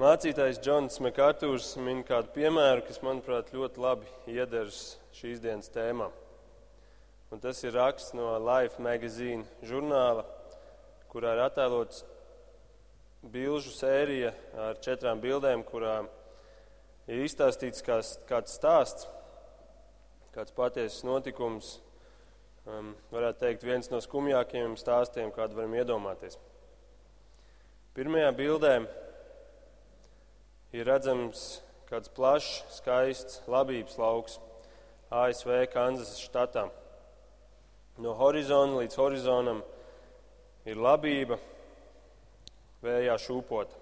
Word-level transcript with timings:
Mācītājs 0.00 0.56
Džons 0.64 0.94
Mekārtūrs 1.04 1.74
min 1.84 1.98
kādu 2.08 2.30
piemēru, 2.32 2.80
kas, 2.86 3.02
manuprāt, 3.04 3.50
ļoti 3.52 3.82
labi 3.84 4.06
iederas 4.32 4.94
šīs 5.12 5.42
dienas 5.44 5.68
tēmā. 5.74 6.06
Un 7.28 7.42
tas 7.42 7.58
ir 7.66 7.74
raksts 7.76 8.14
no 8.16 8.30
Life 8.40 8.80
magazine 8.80 9.44
žurnāla, 9.60 10.22
kurā 11.12 11.34
ir 11.36 11.42
attēlots 11.44 12.00
bilžu 13.34 13.74
sērija 13.74 14.30
ar 14.68 14.80
četrām 14.80 15.20
bildēm, 15.20 15.66
kurām 15.68 16.08
ir 17.04 17.20
izstāstīts 17.26 17.84
kāds, 17.84 18.14
kāds 18.30 18.56
stāsts, 18.56 19.04
kāds 20.32 20.56
patiesas 20.56 21.04
notikums, 21.04 21.74
um, 22.64 22.94
varētu 23.12 23.44
teikt, 23.44 23.68
viens 23.68 23.92
no 23.92 24.00
skumjākajiem 24.00 24.80
stāstiem, 24.80 25.28
kādu 25.36 25.60
varam 25.60 25.76
iedomāties. 25.76 26.40
Pirmajā 27.92 28.32
bildē 28.40 28.74
ir 30.72 30.86
redzams 30.86 31.60
kāds 31.90 32.10
plašs, 32.14 32.62
skaists 32.76 33.40
labības 33.50 33.98
lauks 33.98 34.38
ASV 35.10 35.64
Kanzas 35.72 36.18
štatā. 36.22 36.68
No 38.00 38.14
horizona 38.16 38.78
līdz 38.78 38.98
horizontam 39.00 39.64
ir 40.70 40.78
labība, 40.78 41.40
vējā 42.84 43.16
šūpota. 43.20 43.76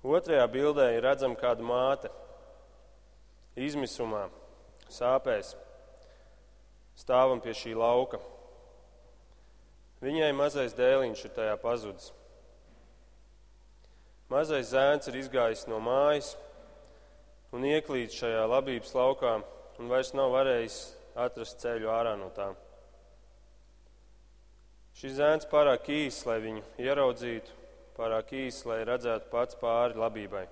Otrajā 0.00 0.46
bildē 0.48 0.86
ir 0.94 1.04
redzama 1.04 1.36
kāda 1.36 1.66
māte 1.66 2.08
izmisumā, 3.58 4.28
sāpēs, 4.88 5.52
stāvam 6.96 7.42
pie 7.44 7.52
šī 7.56 7.74
lauka. 7.76 8.22
Viņai 10.00 10.30
mazais 10.32 10.72
dēliņš 10.78 11.26
ir 11.26 11.36
tajā 11.36 11.58
pazudis. 11.60 12.14
Mazais 14.30 14.68
zēns 14.70 15.08
ir 15.10 15.16
izgājis 15.18 15.64
no 15.66 15.80
mājas 15.82 16.36
un 17.50 17.64
ieklīdis 17.66 18.20
šajā 18.20 18.44
labības 18.46 18.92
laukā 18.94 19.32
un 19.82 19.90
vairs 19.90 20.12
nav 20.14 20.30
varējis 20.36 20.76
atrast 21.18 21.58
ceļu 21.64 21.90
ārā 21.90 22.12
no 22.20 22.28
tām. 22.36 22.54
Šis 25.00 25.16
zēns 25.18 25.48
pārāk 25.50 25.88
īss, 25.90 26.22
lai 26.28 26.38
viņu 26.44 26.62
ieraudzītu, 26.78 27.58
pārāk 27.98 28.30
īss, 28.44 28.66
lai 28.70 28.82
redzētu 28.86 29.30
pats 29.32 29.58
pāri 29.58 29.98
labībai. 29.98 30.46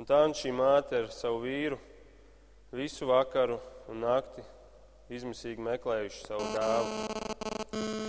Un 0.00 0.08
tā 0.08 0.24
un 0.26 0.34
šī 0.34 0.50
māte 0.56 1.04
ar 1.04 1.10
savu 1.14 1.44
vīru 1.44 1.78
visu 2.74 3.06
vakaru 3.06 3.60
un 3.92 4.02
nakti 4.02 4.42
izmisīgi 5.12 5.70
meklējuši 5.70 6.24
savu 6.26 6.48
dēlu. 6.56 8.01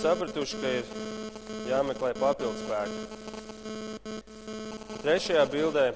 Sapratuši, 0.00 0.56
ka 0.62 0.68
ir 0.80 0.84
jāmeklē 1.68 2.14
papildus 2.16 2.64
spēki. 2.64 3.00
Trešajā 5.02 5.44
bildē 5.52 5.86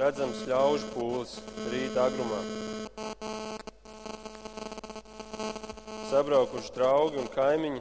redzams 0.00 0.46
ļaužu 0.48 0.86
pūlis 0.96 1.38
rīta 1.68 2.08
agrumā. 2.08 2.40
sabraukuši 6.08 6.72
draugi 6.72 7.18
un 7.20 7.26
kaimiņi 7.28 7.80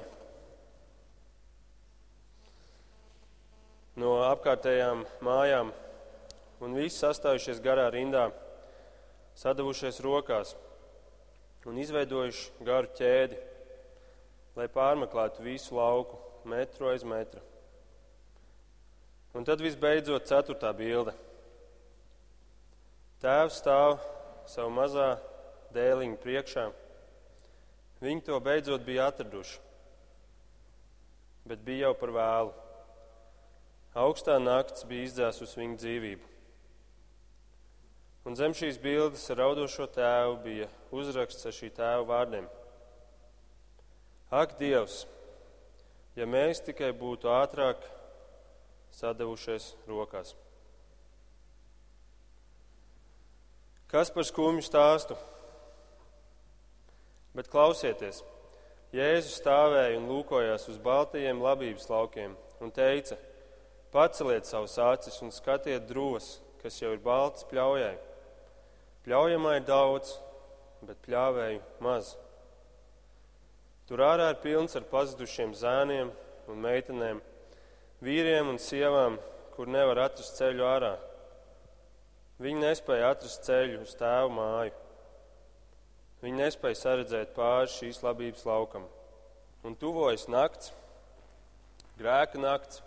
no 4.04 4.18
apkārtējām 4.28 5.06
mājām, 5.24 5.72
un 6.60 6.76
visi 6.76 7.00
sastājušies 7.00 7.62
garā 7.64 7.88
rindā, 7.94 8.26
sadavušies 9.40 10.02
rokās 10.04 10.54
un 11.68 11.80
izveidojuši 11.80 12.68
garu 12.68 12.92
ķēdi, 13.00 13.40
lai 14.58 14.66
pārmeklētu 14.74 15.46
visu 15.46 15.78
lauku 15.78 16.18
metru 16.50 16.90
aiz 16.90 17.06
metra. 17.06 17.44
Un 19.38 19.46
tad 19.46 19.62
visbeidzot 19.62 20.26
ceturtā 20.26 20.74
bilde. 20.74 21.14
Tēvs 23.22 23.62
stāv 23.62 24.00
savu 24.50 24.74
mazā 24.74 25.14
dēliņu 25.76 26.20
priekšā 26.24 26.68
Viņi 27.98 28.22
to 28.28 28.38
beidzot 28.46 28.84
bija 28.86 29.08
atraduši, 29.10 29.58
bet 31.50 31.64
bija 31.66 31.88
jau 31.88 31.96
par 31.98 32.12
vēlu. 32.14 32.52
Augstā 33.98 34.36
nakts 34.38 34.86
bija 34.86 35.08
izdzēsusi 35.08 35.58
viņu 35.58 35.78
dzīvību. 35.82 36.34
Un 38.30 38.38
zem 38.38 38.54
šīs 38.54 38.78
bildes 38.84 39.24
raudošo 39.34 39.88
tēvu 39.96 40.36
bija 40.44 40.68
uzraksts 40.94 41.50
ar 41.50 41.56
šī 41.58 41.72
tēva 41.74 42.06
vārdiem: 42.06 42.46
Ak, 44.28 44.58
Dievs, 44.60 45.06
ja 46.20 46.26
mēs 46.28 46.60
tikai 46.60 46.90
būtu 46.92 47.30
ātrāk 47.32 47.80
sadavušies 48.92 49.70
rokās! 49.88 50.34
Kas 53.88 54.12
par 54.12 54.28
skumju 54.28 54.66
stāstu? 54.68 55.16
Bet 57.32 57.48
klausieties, 57.48 58.20
Jēzus 58.92 59.40
stāvēja 59.40 59.96
un 59.96 60.12
lūkojās 60.12 60.68
uz 60.74 60.84
baltajiem 60.84 61.40
labības 61.40 61.88
laukiem 61.88 62.36
un 62.60 62.76
teica: 62.76 63.16
Paceliet 63.96 64.44
savus 64.44 64.76
acis 64.76 65.24
un 65.24 65.32
skatiet 65.32 65.88
drūs, 65.88 66.42
kas 66.60 66.84
jau 66.84 66.92
ir 66.92 67.00
balts 67.00 67.48
pļaujai. 67.48 67.96
Pļaujamā 69.08 69.56
ir 69.62 69.68
daudz, 69.72 70.18
bet 70.84 71.00
pļāvēju 71.08 71.64
maz. 71.80 72.18
Tur 73.88 74.04
ārā 74.04 74.32
ir 74.34 74.40
pilns 74.44 74.76
ar 74.76 74.84
pazudušiem 74.92 75.54
zēniem 75.56 76.10
un 76.52 76.58
meitenēm, 76.64 77.22
vīriem 78.04 78.50
un 78.52 78.58
sievām, 78.60 79.16
kur 79.56 79.70
nevar 79.72 80.02
atrast 80.04 80.36
ceļu 80.40 80.66
ārā. 80.68 80.98
Viņi 82.44 82.66
nespēja 82.66 83.14
atrast 83.14 83.48
ceļu 83.48 83.80
uz 83.86 83.94
tēvu 83.98 84.34
māju. 84.36 84.74
Viņi 86.22 86.42
nespēja 86.42 86.82
saredzēt 86.82 87.32
pāri 87.38 87.72
šīs 87.72 88.02
labības 88.04 88.44
laukam. 88.50 88.90
Un 89.64 89.78
tuvojas 89.80 90.28
nakts, 90.30 90.74
grēka 91.98 92.42
nakts, 92.44 92.84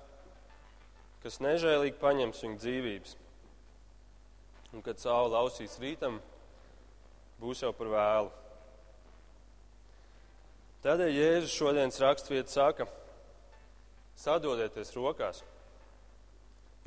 kas 1.24 1.40
nežēlīgi 1.42 1.96
paņems 2.02 2.44
viņu 2.44 2.60
dzīvības. 2.60 3.16
Un 4.76 4.84
kad 4.86 5.00
saule 5.02 5.40
ausīs 5.40 5.80
rītam, 5.82 6.20
būs 7.40 7.64
jau 7.64 7.72
par 7.74 7.90
vēlu. 7.96 8.39
Tādēļ 10.80 11.12
Jēzus 11.12 11.52
šodienas 11.52 12.00
raksturvieta 12.00 12.54
saka: 12.54 12.86
sadodieties 14.16 14.94
rokās. 14.96 15.42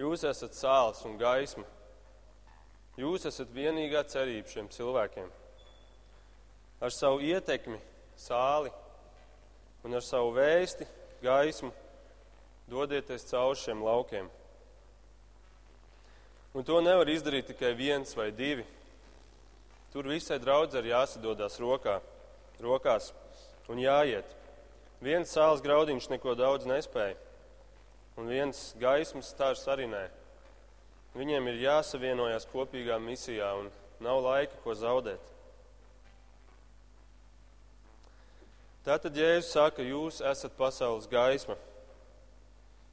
Jūs 0.01 0.25
esat 0.25 0.57
sāls 0.57 1.03
un 1.05 1.19
gaisma. 1.21 1.67
Jūs 2.97 3.27
esat 3.29 3.53
vienīgā 3.53 4.01
cerība 4.09 4.49
šiem 4.49 4.69
cilvēkiem 4.73 5.29
ar 6.83 6.91
savu 6.91 7.21
ietekmi, 7.23 7.77
sāli 8.19 8.71
un 9.87 9.95
ar 9.95 10.03
savu 10.03 10.33
vēsti, 10.35 10.85
gaismu 11.23 11.71
dodieties 12.67 13.23
cauri 13.29 13.59
šiem 13.61 13.83
laukiem. 13.85 14.27
Un 16.53 16.67
to 16.67 16.81
nevar 16.83 17.09
izdarīt 17.09 17.47
tikai 17.49 17.71
viens 17.77 18.11
vai 18.17 18.31
divi. 18.35 18.65
Tur 19.93 20.09
visai 20.11 20.41
draudzē 20.41 20.81
ir 20.81 20.91
jāsadodas 20.91 21.55
rokā, 21.61 21.99
rokās 22.61 23.13
un 23.71 23.79
jāiet. 23.81 24.27
Viens 25.03 25.31
sāls 25.35 25.61
graudiņš 25.63 26.09
neko 26.13 26.35
daudz 26.39 26.67
nespēja, 26.69 27.17
un 28.17 28.29
viens 28.31 28.71
gaismas 28.79 29.31
stars 29.33 29.65
arī 29.67 29.89
nē. 29.91 30.05
Viņiem 31.13 31.51
ir 31.51 31.61
jāsavienojas 31.67 32.47
kopīgā 32.49 32.97
misijā, 33.03 33.51
un 33.59 33.69
nav 34.01 34.23
laika, 34.25 34.57
ko 34.63 34.73
zaudēt. 34.73 35.33
Tātad 38.83 39.15
Jēzus 39.15 39.53
saka, 39.53 39.83
jūs 39.85 40.19
esat 40.27 40.57
pasaules 40.57 41.05
gaisma. 41.07 41.55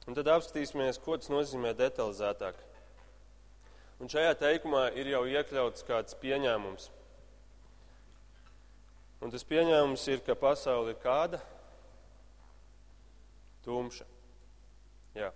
Un 0.07 0.15
tad 0.15 0.29
apskatīsimies, 0.31 0.99
ko 1.03 1.17
tas 1.19 1.31
nozīmē 1.31 1.73
detalizētāk. 1.77 2.55
Un 4.01 4.09
šajā 4.09 4.31
teikumā 4.39 4.87
ir 4.97 5.11
jau 5.11 5.25
iekļauts 5.29 5.85
kāds 5.85 6.15
pieņēmums. 6.21 6.87
Un 9.21 9.29
tas 9.29 9.45
pieņēmums 9.45 10.07
ir, 10.09 10.23
ka 10.25 10.33
pasaule 10.33 10.95
ir 10.95 11.01
kāda? 11.01 11.37
Tumša. 13.61 14.07
Jā. 15.13 15.29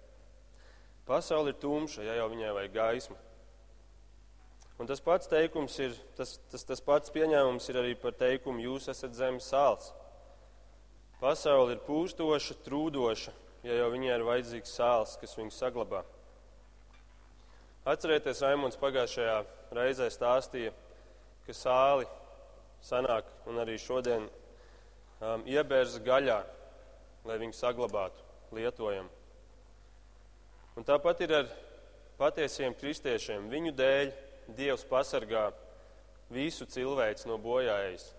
Pasaule 1.05 1.53
ir 1.53 1.59
tumša, 1.61 2.01
ja 2.07 2.15
jau 2.17 2.31
viņai 2.31 2.53
vajag 2.57 2.73
gaismu. 2.73 3.17
Un 4.81 4.89
tas 4.89 4.99
pats 4.99 5.29
teikums 5.31 5.77
ir, 5.79 5.93
tas, 6.17 6.33
tas, 6.51 6.65
tas 6.67 6.81
pats 6.83 7.13
pieņēmums 7.13 7.69
ir 7.71 7.79
arī 7.79 7.93
par 7.99 8.17
teikumu, 8.17 8.65
jūs 8.65 8.89
esat 8.91 9.13
zemes 9.15 9.47
sāls. 9.53 9.93
Pasaule 11.21 11.77
ir 11.77 11.85
pūstoša, 11.85 12.57
trūdoša, 12.65 13.31
ja 13.69 13.77
jau 13.79 13.87
viņai 13.93 14.11
ir 14.17 14.25
vajadzīgs 14.27 14.75
sāls, 14.81 15.15
kas 15.21 15.37
viņu 15.37 15.53
saglabā. 15.55 16.01
Atcerieties, 17.85 18.41
Raimons 18.41 18.81
pagājušajā 18.81 19.37
reizē 19.77 20.09
stāstīja, 20.09 20.73
ka 21.45 21.53
sāli 21.53 22.09
sanāk 22.83 23.29
un 23.47 23.59
arī 23.61 23.77
šodien 23.79 24.27
um, 25.21 25.45
iebērza 25.45 26.01
gaļā. 26.03 26.43
lai 27.25 27.39
viņu 27.41 27.55
saglabātu, 27.57 28.21
lietojam. 28.53 29.07
Un 30.77 30.85
tāpat 30.85 31.23
ir 31.25 31.31
ar 31.33 31.47
patiesiem 32.19 32.75
kristiešiem. 32.77 33.47
Viņu 33.49 33.71
dēļ 33.73 34.11
Dievs 34.53 34.83
pasargā 34.85 35.47
visu 36.29 36.67
cilvēku 36.69 37.25
no 37.25 37.39
bojājas. 37.41 38.11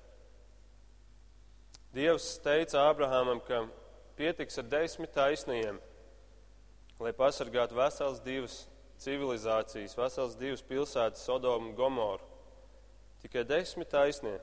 Dievs 1.95 2.27
teica 2.43 2.89
Ābrahamam, 2.91 3.39
ka 3.47 3.63
pietiks 4.19 4.59
ar 4.59 4.67
desmit 4.69 5.15
taisniem, 5.15 5.79
lai 6.99 7.13
pasargātu 7.15 7.79
vesels 7.79 8.19
divas 8.25 8.65
civilizācijas, 9.01 9.95
vesels 9.97 10.35
divas 10.41 10.65
pilsētas, 10.67 11.23
Sodomu 11.25 11.71
un 11.71 11.77
Gomoru. 11.79 12.36
Tikai 13.27 13.43
desmit 13.43 13.89
taisnie. 13.91 14.37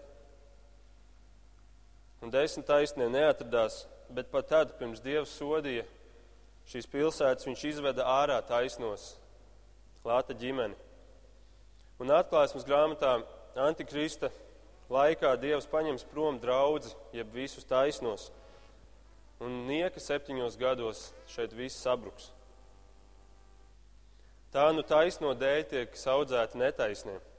Un 2.19 2.31
desmit 2.33 2.65
taisnie 2.67 3.05
neatradās, 3.07 3.85
bet 4.11 4.27
pat 4.27 4.49
tad, 4.51 4.73
pirms 4.75 4.99
Dievs 4.99 5.37
sodīja 5.39 5.85
šīs 6.67 6.89
pilsētas, 6.91 7.47
viņš 7.47 7.63
izveda 7.69 8.03
ārā 8.03 8.41
taisnos 8.43 9.13
Lāta 10.03 10.35
ģimeni. 10.35 10.75
Un 12.03 12.11
atklāsmes 12.11 12.67
grāmatā 12.67 13.15
Antikrista 13.55 14.33
laikā 14.91 15.31
Dievs 15.39 15.71
paņems 15.71 16.03
prom 16.11 16.43
draudzi, 16.43 16.91
jeb 17.15 17.31
visus 17.31 17.63
taisnos. 17.63 18.33
Un 19.39 19.61
nieka 19.71 20.03
septiņos 20.03 20.59
gados 20.59 21.13
šeit 21.31 21.55
viss 21.55 21.79
sabruks. 21.87 22.33
Tā 24.51 24.73
nu 24.75 24.83
taisno 24.83 25.31
dēļ 25.31 25.69
tiek 25.71 26.01
audzēta 26.03 26.59
netaisnība. 26.59 27.29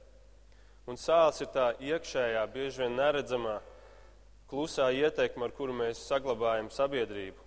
Un 0.85 0.99
sāls 1.01 1.41
ir 1.41 1.49
tā 1.49 1.71
iekšējā, 1.81 2.43
bieži 2.53 2.83
vien 2.83 2.93
neredzamā, 2.99 3.55
klusā 4.51 4.91
ietekme, 4.93 5.47
ar 5.47 5.53
kuru 5.57 5.73
mēs 5.73 6.03
saglabājam 6.05 6.69
sabiedrību. 6.69 7.41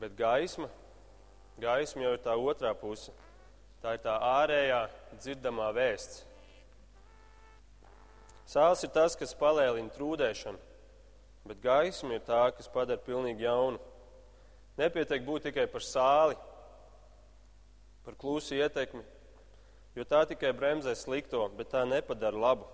Bet 0.00 0.14
gaisma, 0.16 0.70
gaisma 1.60 2.06
jau 2.06 2.14
ir 2.16 2.24
tā 2.24 2.38
otrā 2.40 2.72
puse. 2.72 3.12
Tā 3.84 3.94
ir 3.96 4.02
tā 4.04 4.16
ārējā, 4.16 4.80
dzirdamā 5.20 5.68
vēsts. 5.76 6.24
Sāls 8.48 8.80
ir 8.84 8.90
tas, 8.96 9.14
kas 9.16 9.36
palēlina 9.36 9.92
trūdēšanu, 9.94 10.58
bet 11.46 11.60
gaisma 11.62 12.16
ir 12.16 12.24
tā, 12.26 12.42
kas 12.56 12.68
padara 12.72 13.00
pilnīgi 13.04 13.44
jaunu. 13.44 13.78
Nepietiek 14.80 15.22
būt 15.24 15.50
tikai 15.50 15.68
par 15.70 15.84
sāli, 15.84 16.36
par 18.04 18.16
klusu 18.18 18.56
ietekmi, 18.56 19.04
jo 19.96 20.04
tā 20.06 20.22
tikai 20.30 20.52
bremzē 20.56 20.94
slikto, 20.96 21.42
bet 21.56 21.72
tā 21.74 21.84
nepadara 21.88 22.38
labu. 22.38 22.68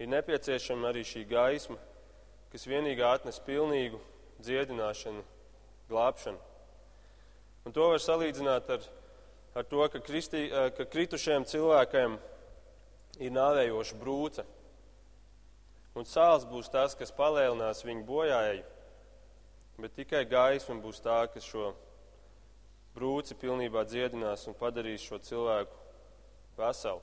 Ir 0.00 0.10
nepieciešama 0.12 0.90
arī 0.90 1.04
šī 1.08 1.24
gaisma, 1.28 1.78
kas 2.52 2.66
vienīgā 2.68 3.14
atnes 3.16 3.40
pilnīgu 3.44 4.00
dziedināšanu, 4.44 5.22
glābšanu. 5.88 6.40
Un 7.66 7.74
to 7.74 7.88
var 7.90 8.02
salīdzināt 8.02 8.68
ar, 8.70 8.84
ar 9.56 9.64
to, 9.66 9.80
ka, 9.92 10.00
kristī, 10.04 10.46
ka 10.76 10.86
kritušiem 10.92 11.46
cilvēkiem 11.48 12.18
ir 13.24 13.32
nāvējoša 13.32 13.98
brūce. 14.00 14.44
Un 15.96 16.04
sāls 16.04 16.44
būs 16.44 16.68
tas, 16.68 16.92
kas 16.94 17.14
palielinās 17.16 17.80
viņu 17.86 18.04
bojāju, 18.04 18.62
bet 19.80 19.96
tikai 19.96 20.26
gaisma 20.28 20.76
būs 20.84 21.00
tā, 21.04 21.22
kas 21.32 21.48
šo 21.48 21.72
brūci 22.96 23.36
pilnībā 23.40 23.84
dziedinās 23.88 24.44
un 24.48 24.56
padarīs 24.60 25.04
šo 25.04 25.18
cilvēku 25.24 25.85
veselu. 26.58 27.02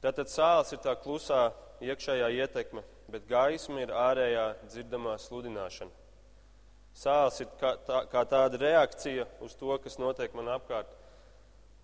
Tātad 0.00 0.30
sāls 0.32 0.72
ir 0.72 0.80
tā 0.80 0.94
klusā 0.96 1.50
iekšējā 1.84 2.30
ietekme, 2.40 2.82
bet 3.12 3.26
gaisma 3.28 3.82
ir 3.82 3.92
ārējā 3.92 4.46
dzirdamā 4.66 5.16
sludināšana. 5.20 5.92
Sāls 6.96 7.40
ir 7.44 7.50
kā, 7.60 7.74
tā, 7.86 8.04
kā 8.10 8.24
tāda 8.26 8.58
reakcija 8.60 9.26
uz 9.44 9.54
to, 9.58 9.70
kas 9.82 9.98
notiek 10.00 10.32
man 10.34 10.50
apkārt, 10.56 10.90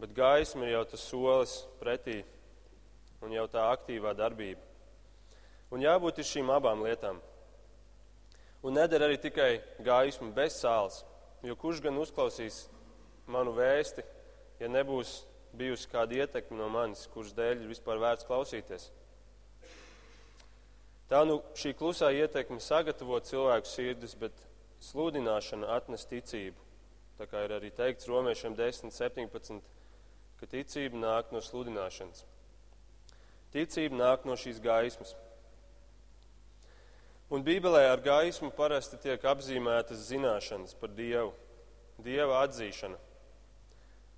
bet 0.01 0.15
gaisma 0.17 0.67
ir 0.67 0.77
jau 0.77 0.85
tas 0.93 1.05
solis 1.11 1.59
pretī 1.81 2.23
un 3.23 3.33
jau 3.37 3.47
tā 3.53 3.69
aktīvā 3.75 4.17
darbība. 4.17 4.63
Un 5.71 5.83
jābūt 5.83 6.23
šīm 6.27 6.51
abām 6.55 6.83
lietām. 6.87 7.21
Un 8.67 8.75
nedara 8.75 9.07
arī 9.07 9.19
tikai 9.21 9.51
gaisma 9.85 10.33
bez 10.35 10.59
sāls, 10.63 11.05
Jo 11.47 11.55
kurš 11.55 11.79
gan 11.85 11.99
uzklausīs 12.01 12.65
manu 13.31 13.53
vēsti, 13.55 14.03
ja 14.59 14.67
nebūs 14.73 15.21
bijusi 15.59 15.89
kāda 15.93 16.23
ietekme 16.23 16.59
no 16.61 16.69
manis, 16.73 17.07
kuras 17.13 17.35
dēļ 17.37 17.65
ir 17.65 17.73
vispār 17.73 18.01
vērts 18.03 18.29
klausīties? 18.29 18.91
Tā 21.11 21.23
nu 21.27 21.39
šī 21.55 21.73
klusā 21.79 22.11
ietekme 22.15 22.59
sagatavo 22.63 23.19
cilvēku 23.23 23.71
sirdis, 23.71 24.17
bet 24.19 24.35
sludināšana 24.83 25.69
atnes 25.77 26.07
ticību. 26.11 26.59
Tā 27.17 27.29
kā 27.31 27.45
ir 27.47 27.55
arī 27.57 27.71
teikts 27.73 28.09
romiešiem 28.11 28.57
10, 28.59 28.91
17, 28.93 29.61
ka 30.41 30.49
ticība 30.51 30.99
nāk 31.01 31.31
no 31.33 31.41
sludināšanas. 31.41 32.27
Ticība 33.55 33.97
nāk 33.97 34.27
no 34.29 34.35
šīs 34.37 34.59
gaismas. 34.61 35.15
Un 37.31 37.43
Bībelē 37.47 37.87
ar 37.91 38.03
gaismu 38.05 38.53
parasti 38.55 38.99
tiek 39.03 39.23
apzīmētas 39.27 40.05
zināšanas 40.11 40.77
par 40.79 40.93
Dievu, 40.95 41.33
Dieva 42.03 42.43
atzīšana. 42.45 42.99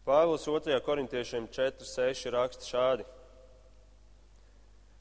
Pāvils 0.08 0.46
2. 0.48 0.80
korintiešiem 0.80 1.50
4.6 1.52 2.30
raksta 2.32 2.64
šādi. 2.64 3.04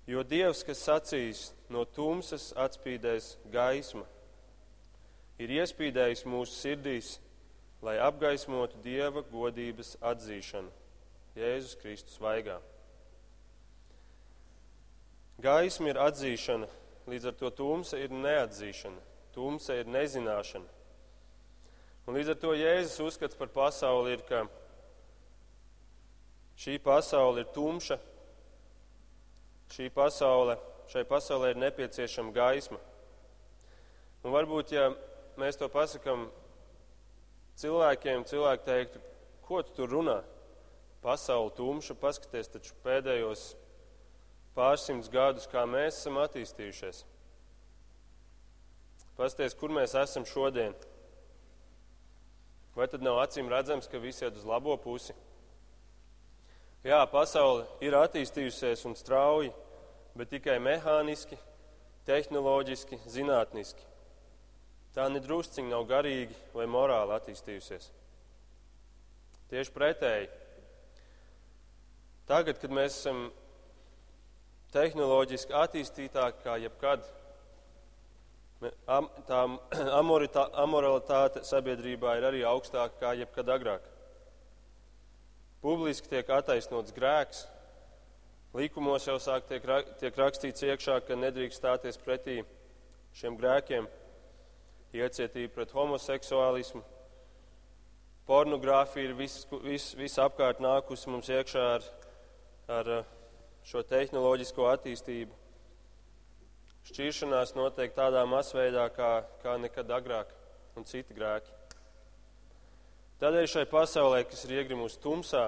Jo 0.08 0.24
Dievs, 0.24 0.66
kas 0.68 0.82
sacīs, 0.84 1.44
no 1.72 1.86
tumsas 1.88 2.50
atspīdēs 2.60 3.38
gaisma, 3.52 4.04
ir 5.40 5.54
iespīdējis 5.62 6.26
mūsu 6.28 6.56
sirdīs, 6.56 7.14
lai 7.82 7.96
apgaismotu 8.04 8.82
Dieva 8.84 9.24
godības 9.32 9.96
atzīšanu 10.04 10.74
Jēzus 11.40 11.78
Kristus 11.80 12.20
vaigā. 12.20 12.58
Gaisma 15.40 15.94
ir 15.94 16.02
atzīšana 16.02 16.68
Līdz 17.08 17.30
ar 17.30 17.36
to 17.40 17.50
tumsa 17.56 17.98
ir 18.04 18.12
neatzīšana, 18.12 19.00
tumsa 19.32 19.78
ir 19.80 19.88
nezināšana. 19.88 20.68
Un 22.08 22.18
līdz 22.18 22.34
ar 22.34 22.40
to 22.42 22.52
Jēzus 22.56 23.00
uzskats 23.06 23.40
par 23.40 23.48
pasauli 23.54 24.18
ir, 24.18 24.24
ka 24.28 24.42
šī 26.58 26.78
pasaule 26.84 27.44
ir 27.44 27.52
tumša, 27.54 27.98
šī 29.74 29.90
pasaule, 29.94 30.58
šai 30.92 31.04
pasaulē 31.08 31.54
ir 31.54 31.62
nepieciešama 31.62 32.34
gaisma. 32.36 32.80
Un 34.24 34.34
varbūt, 34.34 34.74
ja 34.74 34.90
mēs 35.40 35.60
to 35.60 35.70
pasakam 35.72 36.28
cilvēkiem, 37.62 38.26
cilvēki 38.28 38.66
teiktu, 38.66 39.04
ko 39.48 39.62
tu 39.64 39.76
tur 39.78 39.94
runā? 39.94 40.18
Pasaule 41.04 41.54
tumša, 41.56 41.96
paskaties 42.02 42.50
taču 42.52 42.74
pēdējos 42.84 43.52
pārsimtus 44.58 45.12
gadus, 45.14 45.46
kā 45.48 45.64
mēs 45.70 46.02
esam 46.02 46.18
attīstījušies. 46.24 47.04
Pasties, 49.18 49.56
kur 49.58 49.74
mēs 49.74 49.96
esam 49.98 50.26
šodien. 50.30 50.74
Vai 52.78 52.86
tad 52.90 53.06
nav 53.06 53.22
acīm 53.24 53.50
redzams, 53.50 53.90
ka 53.90 54.02
visi 54.02 54.26
iet 54.26 54.36
uz 54.38 54.46
labo 54.46 54.76
pusi? 54.82 55.16
Jā, 56.86 57.00
pasaule 57.10 57.66
ir 57.82 57.96
attīstījusies 57.98 58.84
un 58.86 58.94
strauji, 58.96 59.50
bet 60.18 60.30
tikai 60.30 60.60
mehāniski, 60.62 61.38
tehnoloģiski, 62.06 63.00
zinātniski. 63.10 63.82
Tā 64.94 65.08
nedrusciņi 65.14 65.74
nav 65.74 65.88
garīgi 65.90 66.38
vai 66.54 66.68
morāli 66.70 67.16
attīstījusies. 67.18 67.90
Tieši 69.50 69.74
pretēji. 69.74 70.30
Tagad, 72.28 72.58
kad 72.62 72.74
mēs 72.74 72.98
esam 73.00 73.28
tehnoloģiski 74.76 75.54
attīstītāki 75.56 76.44
kā 76.46 76.58
jebkad. 76.62 77.06
Tā 79.30 79.44
amoralitāte 80.66 81.46
sabiedrībā 81.48 82.18
ir 82.18 82.32
arī 82.32 82.48
augstāka 82.48 83.02
kā 83.02 83.14
jebkad 83.18 83.54
agrāk. 83.54 83.94
Publiski 85.68 86.08
tiek 86.08 86.30
attaisnots 86.32 86.94
grēks. 86.96 87.42
Likumos 88.56 89.04
jau 89.04 89.18
sāk 89.20 89.50
tiek, 89.50 89.66
tiek 90.00 90.16
rakstīts 90.16 90.64
iekšā, 90.64 91.02
ka 91.04 91.18
nedrīkst 91.20 91.60
stāties 91.60 92.00
pretī 92.00 92.38
šiem 93.20 93.36
grēkiem. 93.36 93.90
Iecietība 94.96 95.52
pret 95.58 95.74
homoseksuālismu, 95.76 96.80
pornogrāfija 98.32 99.10
ir 99.10 99.18
viss 99.20 99.44
vis, 99.66 99.90
vis 100.00 100.16
apkārt 100.24 100.64
nākusi 100.64 101.12
mums 101.12 101.28
iekšā 101.36 101.66
ar, 101.74 101.92
ar 102.78 102.94
šo 103.68 103.84
tehnoloģisko 103.92 104.72
attīstību. 104.72 105.36
Šķiršanās 106.88 107.58
notiek 107.60 107.92
tādā 108.00 108.24
masveidā 108.24 108.88
kā, 108.96 109.12
kā 109.44 109.60
nekad 109.60 109.92
agrāk 110.00 110.32
un 110.80 110.88
citi 110.88 111.12
grēki. 111.12 111.57
Tādēļ 113.18 113.48
šai 113.50 113.66
pasaulē, 113.70 114.22
kas 114.30 114.44
ir 114.46 114.60
iegrimusi 114.60 115.00
tumsā, 115.02 115.48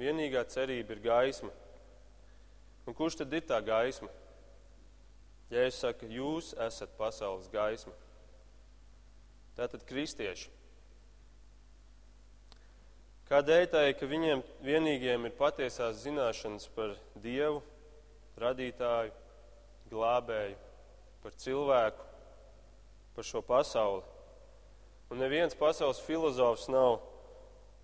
vienīgā 0.00 0.42
cerība 0.50 0.96
ir 0.96 1.02
gaisma. 1.04 1.52
Un 2.86 2.94
kurš 2.94 3.20
tad 3.20 3.34
ir 3.34 3.44
tā 3.46 3.60
gaisma? 3.62 4.10
Ja 5.50 5.62
es 5.66 5.78
saku, 5.78 6.08
jūs 6.10 6.52
esat 6.66 6.96
pasaules 6.98 7.46
gaisma. 7.52 7.94
tātad 9.56 9.86
kristieši. 9.88 10.50
Kādēļ 13.26 13.64
tā, 13.72 13.84
ka 13.98 14.06
viņiem 14.06 14.42
vienīgiem 14.62 15.24
ir 15.26 15.32
patiesās 15.38 16.02
zināšanas 16.02 16.68
par 16.74 16.92
Dievu, 17.22 17.62
radītāju, 18.38 19.14
glābēju, 19.90 20.58
par 21.22 21.38
cilvēku, 21.40 22.04
par 23.16 23.24
šo 23.24 23.42
pasauli. 23.42 24.04
Un 25.10 25.20
neviens 25.22 25.54
pasaules 25.54 26.00
filozofs 26.02 26.66
nav 26.72 26.98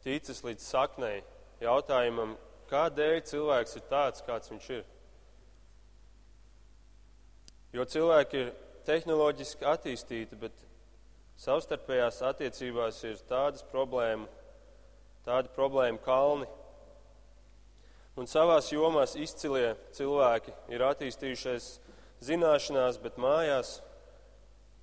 ticis 0.02 0.42
līdz 0.42 0.64
saknei 0.66 1.20
jautājumam, 1.62 2.34
kādēļ 2.70 3.20
cilvēks 3.28 3.78
ir 3.78 3.84
tāds, 3.90 4.24
kāds 4.26 4.50
viņš 4.50 4.68
ir. 4.78 4.82
Jo 7.72 7.86
cilvēki 7.88 8.40
ir 8.40 8.50
tehnoloģiski 8.88 9.68
attīstīti, 9.70 10.38
bet 10.40 10.64
savstarpējās 11.40 12.18
attiecībās 12.26 12.98
ir 13.06 13.22
tādas 13.30 13.62
problēmas, 13.70 14.28
tādi 15.22 15.52
problēma 15.54 16.02
kalni. 16.02 16.50
Un 18.18 18.28
savās 18.28 18.68
jomās 18.74 19.14
izcilie 19.16 19.76
cilvēki 19.96 20.52
ir 20.74 20.84
attīstījušies 20.84 21.70
zināšanās, 22.26 22.98
bet 23.00 23.16
mājās 23.22 23.78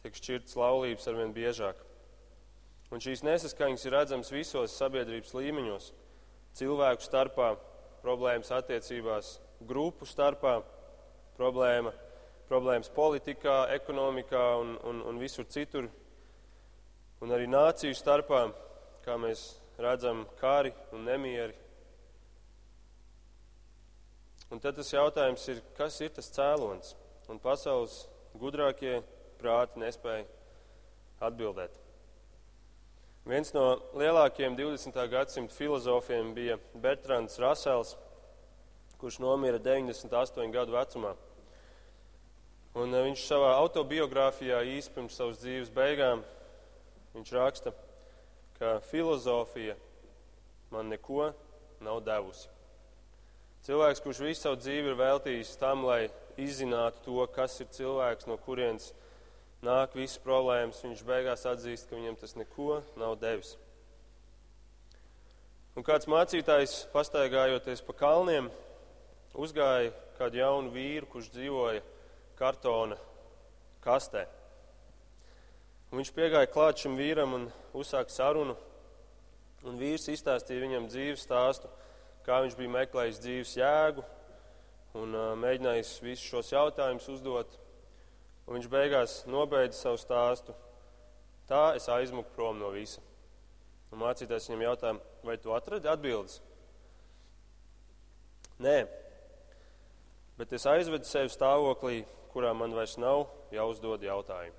tiek 0.01 0.15
šķirtas 0.17 0.58
laulības 0.58 1.12
arvien 1.12 1.36
biežāk. 1.36 1.88
Un 2.89 3.01
šīs 3.03 3.22
nesaskaņas 3.22 3.86
ir 3.86 3.93
redzamas 3.93 4.31
visos 4.34 4.74
sabiedrības 4.74 5.36
līmeņos- 5.38 5.91
cilvēku 6.60 7.05
starpā, 7.05 7.51
problēmas 8.01 8.50
attiecībās, 8.55 9.39
grupu 9.62 10.08
starpā, 10.10 10.63
problēma, 11.38 11.93
problēmas 12.50 12.89
politikā, 12.89 13.69
ekonomikā 13.75 14.46
un, 14.62 14.77
un, 14.89 15.01
un 15.05 15.19
visur 15.22 15.46
citur, 15.46 15.89
un 17.22 17.29
arī 17.36 17.46
nāciju 17.48 17.93
starpā, 17.93 18.48
kā 19.05 19.17
mēs 19.22 19.60
redzam 19.77 20.25
kari 20.39 20.74
un 20.91 21.05
nemieri. 21.05 21.53
Un 24.50 24.60
tad 24.60 24.79
tas 24.79 24.89
jautājums 24.89 25.46
ir, 25.53 25.62
kas 25.77 26.00
ir 26.01 26.10
tas 26.15 26.31
cēlonis? 26.34 26.96
Un 27.29 27.38
pasaules 27.38 28.08
gudrākie 28.34 29.03
prāti 29.38 29.77
nespēja 29.84 30.25
atbildēt. 31.22 31.88
Viens 33.29 33.51
no 33.53 33.75
lielākajiem 33.93 34.55
20. 34.57 34.95
gadsimta 35.05 35.53
filozofiem 35.53 36.31
bija 36.33 36.55
Bertrands 36.74 37.36
Rasels, 37.38 37.91
kurš 38.98 39.19
nomira 39.21 39.59
98 39.62 40.50
gadu 40.50 40.74
vecumā. 40.74 41.12
Un 42.74 42.89
eh, 42.89 43.03
viņš 43.05 43.27
savā 43.27 43.51
autobiogrāfijā 43.59 44.63
īsi 44.71 44.89
pirms 44.95 45.19
savas 45.19 45.38
dzīves 45.43 45.69
beigām 45.75 46.24
raksta, 47.13 47.75
ka 48.57 48.79
filozofija 48.89 49.77
man 50.74 50.89
neko 50.89 51.29
nav 51.86 52.01
devusi. 52.01 52.50
Cilvēks, 53.67 54.01
kurš 54.01 54.24
visu 54.25 54.41
savu 54.48 54.57
dzīvi 54.63 54.89
ir 54.89 54.98
veltījis 55.03 55.53
tam, 55.62 55.86
lai 55.86 56.07
izzinātu 56.41 57.05
to, 57.05 57.21
kas 57.38 57.62
ir 57.62 57.69
cilvēks, 57.77 58.25
no 58.25 58.41
kurienes 58.41 58.89
nāk 59.66 59.96
visas 59.98 60.22
problēmas, 60.24 60.84
viņš 60.84 61.04
beigās 61.08 61.46
atzīst, 61.50 61.89
ka 61.89 61.98
viņam 61.98 62.18
tas 62.20 62.36
neko 62.39 62.80
nav 63.00 63.18
devis. 63.22 63.56
Un 65.78 65.86
kāds 65.88 66.10
mācītājs, 66.12 66.89
pastaigājoties 66.94 67.84
pa 67.88 67.96
kalniem, 67.96 68.50
uzgāja 69.38 69.94
kādu 70.18 70.42
jaunu 70.42 70.74
vīru, 70.74 71.08
kurš 71.08 71.30
dzīvoja 71.36 71.84
kartona 72.39 72.98
kastē. 73.84 74.25
Un 75.89 76.01
viņš 76.01 76.12
piegāja 76.13 76.50
klāt 76.51 76.84
šim 76.84 76.98
vīram 77.00 77.36
un 77.38 77.48
uzsāka 77.74 78.13
sarunu. 78.13 78.58
Un 79.68 79.80
vīrs 79.80 80.08
izstāstīja 80.12 80.63
viņam 80.63 80.86
dzīves 80.92 81.24
stāstu, 81.25 81.68
kā 82.24 82.38
viņš 82.44 82.56
bija 82.60 82.75
meklējis 82.75 83.24
dzīves 83.24 83.56
jēgu 83.58 84.06
un 85.00 85.16
uh, 85.16 85.32
mēģinājis 85.39 85.96
visus 86.04 86.28
šos 86.30 86.54
jautājumus 86.54 87.10
uzdot. 87.12 87.58
Un 88.50 88.58
viņš 88.58 88.70
beigās 88.74 89.12
nobeidza 89.29 89.77
savu 89.77 90.00
stāstu. 90.01 90.56
Tā 91.46 91.75
es 91.77 91.86
aizmuku 91.94 92.34
prom 92.34 92.58
no 92.58 92.72
visa. 92.74 93.01
Un 93.94 94.01
mācītājs 94.01 94.50
viņam 94.50 94.63
jautā, 94.65 94.94
vai 95.25 95.36
tu 95.38 95.53
atradi 95.53 95.89
atbildes? 95.89 96.39
Nē, 98.60 98.79
bet 100.41 100.56
es 100.58 100.65
aizvedu 100.68 101.06
sevi 101.06 101.29
stāvoklī, 101.29 102.01
kurā 102.34 102.56
man 102.58 102.74
vairs 102.74 102.98
nav 102.98 103.27
jāuzdod 103.53 104.01
jautājumu. 104.06 104.58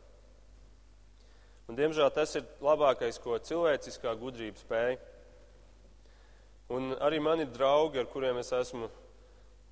Un, 1.67 1.77
diemžēl 1.79 2.09
tas 2.15 2.33
ir 2.39 2.47
labākais, 2.63 3.19
ko 3.23 3.37
cilvēciskā 3.39 4.15
gudrība 4.19 4.59
spēj. 4.59 4.97
Un 6.75 6.95
arī 7.03 7.19
mani 7.23 7.47
draugi, 7.51 7.99
ar 8.03 8.09
kuriem 8.11 8.39
es 8.39 8.55
esmu 8.55 8.89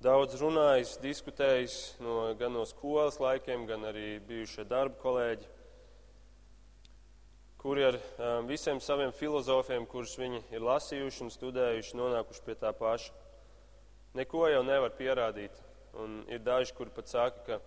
daudz 0.03 0.35
runājis, 0.41 0.97
diskutējis 1.03 1.77
no, 2.03 2.17
gan 2.39 2.53
no 2.55 2.65
skolas 2.67 3.19
laikiem, 3.21 3.65
gan 3.69 3.87
arī 3.89 4.19
bijušie 4.27 4.67
darba 4.69 4.99
kolēģi, 5.01 5.47
kuri 7.59 7.87
ar 7.89 7.97
um, 7.99 8.47
visiem 8.47 8.79
saviem 8.83 9.11
filozofiem, 9.15 9.87
kurus 9.89 10.15
viņi 10.19 10.45
ir 10.55 10.63
lasījuši 10.63 11.25
un 11.25 11.33
studējuši, 11.33 11.97
nonākuši 11.99 12.45
pie 12.45 12.55
tā 12.61 12.71
paša. 12.75 13.11
Neko 14.17 14.47
jau 14.49 14.63
nevar 14.65 14.95
pierādīt. 14.97 15.53
Un 15.99 16.23
ir 16.29 16.39
daži, 16.45 16.73
kuri 16.77 16.93
pat 16.93 17.09
saka, 17.09 17.41
ka 17.45 17.59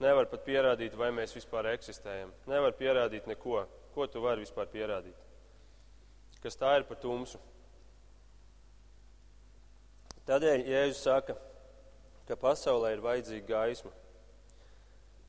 Nevar 0.00 0.30
pat 0.32 0.46
pierādīt, 0.46 0.94
vai 0.96 1.10
mēs 1.12 1.34
vispār 1.36 1.74
eksistējam. 1.74 2.30
Nevar 2.48 2.72
pierādīt 2.78 3.26
neko. 3.28 3.66
Ko 3.92 4.06
tu 4.08 4.22
vari 4.24 4.46
vispār 4.46 4.70
pierādīt? 4.72 5.16
Kas 6.40 6.56
tā 6.56 6.70
ir 6.78 6.86
par 6.88 6.96
tumsu? 7.02 7.36
Tādēļ 10.28 10.66
Jēzus 10.68 11.04
saka, 11.06 11.36
ka 12.28 12.36
pasaulē 12.38 12.92
ir 12.94 13.04
vajadzīga 13.04 13.46
gaisma. 13.48 13.92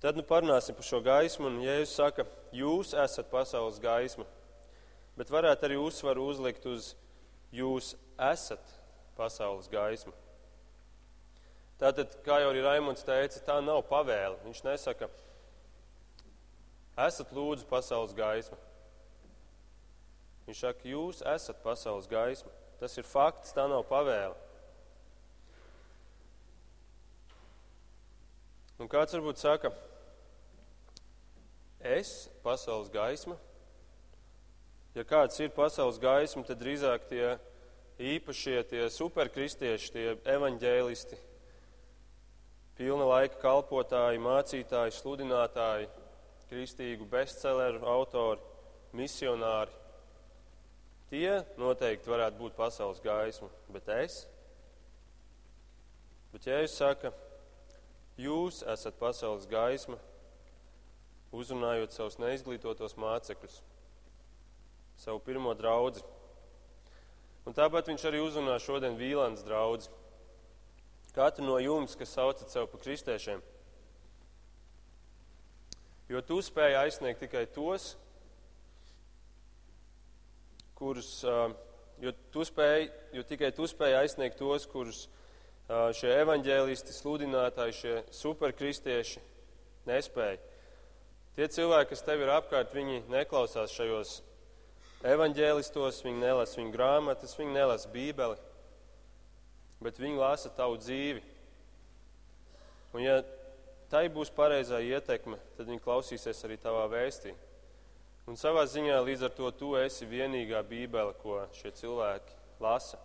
Tad 0.02 0.18
nu 0.18 0.26
parunāsim 0.26 0.76
par 0.78 0.86
šo 0.86 1.00
gaismu, 1.06 1.48
un 1.48 1.62
Jēzus 1.64 1.96
saka, 2.00 2.26
jūs 2.56 2.96
esat 2.98 3.30
pasaules 3.32 3.80
gaisma, 3.82 4.26
bet 5.18 5.32
varētu 5.32 5.68
arī 5.68 5.78
uzsvaru 5.78 6.26
uzlikt 6.32 6.66
uz 6.70 6.94
jūs 7.54 7.94
esat 8.18 8.76
pasaules 9.18 9.70
gaisma. 9.72 10.14
Tātad, 11.82 12.14
kā 12.26 12.38
jau 12.44 12.52
arī 12.52 12.62
Raimons 12.62 13.02
teica, 13.06 13.40
tā 13.42 13.58
nav 13.66 13.82
pavēle. 13.90 14.38
Viņš 14.46 14.60
nesaka, 14.68 15.08
esat 17.08 17.32
lūdzu 17.34 17.66
pasaules 17.70 18.14
gaisma. 18.14 18.58
Viņš 20.46 20.62
saka, 20.62 20.86
jūs 20.86 21.24
esat 21.26 21.62
pasaules 21.66 22.10
gaisma. 22.10 22.54
Tas 22.82 22.98
ir 22.98 23.08
fakts, 23.08 23.54
tā 23.58 23.66
nav 23.70 23.86
pavēle. 23.90 24.38
Un 28.82 28.90
kāds 28.90 29.14
varbūt 29.14 29.38
saka, 29.38 29.70
es 31.86 32.26
pasaules 32.42 32.90
gaisma. 32.90 33.36
Ja 34.96 35.06
kāds 35.06 35.38
ir 35.38 35.54
pasaules 35.54 36.00
gaisma, 36.02 36.42
tad 36.48 36.58
drīzāk 36.64 37.06
tie 37.12 37.36
īpašie, 38.02 38.58
tie 38.72 38.88
superkristieši, 38.90 39.94
tie 39.94 40.08
evaņģēlisti, 40.34 41.22
pilna 42.80 43.06
laika 43.06 43.38
kalpotāji, 43.44 44.24
mācītāji, 44.26 44.98
sludinātāji, 44.98 45.88
kristīgu 46.50 47.06
bestselleru 47.12 47.86
autori, 47.86 48.42
misionāri. 48.98 49.78
Tie 51.14 51.38
noteikti 51.62 52.10
varētu 52.10 52.42
būt 52.42 52.58
pasaules 52.58 53.06
gaisma, 53.06 53.54
bet 53.70 53.94
es? 54.02 54.24
Bet 56.34 56.50
Jēzus 56.50 56.82
saka, 56.82 57.12
jūs 58.18 58.64
esat 58.68 58.98
pasaules 59.00 59.48
gaisma, 59.52 60.00
uzrunājot 61.32 61.96
savus 61.96 62.20
neizglītotos 62.20 62.98
mācekļus, 63.00 63.62
savu 65.00 65.24
pirmo 65.24 65.54
draugu. 65.56 66.04
Un 67.48 67.56
tāpat 67.58 67.88
viņš 67.90 68.06
arī 68.06 68.20
uzrunā 68.22 68.60
šodien 68.62 69.00
Vīlāns 69.00 69.42
draugu 69.48 69.90
Katru 71.12 71.44
no 71.44 71.58
jums, 71.60 71.98
kas 72.00 72.14
saucat 72.16 72.52
sev 72.52 72.70
par 72.72 72.80
kristiešiem. 72.80 73.42
Jo 76.12 76.22
tu 76.24 76.38
spēji 76.44 76.78
aizsniegt 76.80 77.20
tikai 77.24 77.44
tos, 77.52 77.96
kurus, 80.76 81.10
jo, 82.04 82.14
tu 82.32 82.46
spēji, 82.48 82.88
jo 83.16 83.26
tikai 83.28 83.52
tu 83.56 83.68
spēji 83.68 83.98
aizsniegt 84.00 84.40
tos, 84.40 84.68
kurus 84.72 85.06
šie 85.98 86.12
evaņģēlisti, 86.22 86.96
sludinātāji, 86.96 87.78
šie 87.78 87.96
superkristieši 88.16 89.24
nespēja. 89.90 90.40
Tie 91.38 91.48
cilvēki, 91.48 91.94
kas 91.94 92.06
tev 92.06 92.24
ir 92.26 92.32
apkārt, 92.34 92.74
viņi 92.76 93.06
neklausās 93.12 93.74
šajos 93.74 94.18
evaņģēlistos, 95.08 96.04
viņi 96.06 96.24
nelasa 96.26 96.60
viņu 96.60 96.74
grāmatas, 96.76 97.38
viņi 97.40 97.56
nelasa 97.56 97.92
bībeli 97.94 98.40
bet 99.82 100.00
viņi 100.00 100.20
lasa 100.22 100.52
tavu 100.54 100.78
dzīvi. 100.80 101.24
Un, 102.94 103.02
ja 103.02 103.22
tai 103.92 104.06
būs 104.14 104.32
pareizā 104.36 104.82
ietekme, 104.86 105.40
tad 105.58 105.70
viņi 105.70 105.84
klausīsies 105.84 106.46
arī 106.46 106.60
tavā 106.62 106.86
vēstī. 106.92 107.34
Un 108.30 108.38
savā 108.38 108.68
ziņā 108.70 109.00
līdz 109.02 109.26
ar 109.28 109.34
to 109.36 109.50
tu 109.58 109.74
esi 109.80 110.06
vienīgā 110.08 110.62
bībele, 110.68 111.16
ko 111.24 111.42
šie 111.58 111.74
cilvēki 111.82 112.38
lasa. 112.62 113.00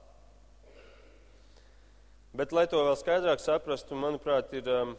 Bet, 2.36 2.52
lai 2.52 2.66
to 2.68 2.82
vēl 2.84 2.96
skaidrāk 3.00 3.40
saprastu, 3.40 3.96
manuprāt, 3.96 4.50
ir 4.58 4.66
um, 4.68 4.90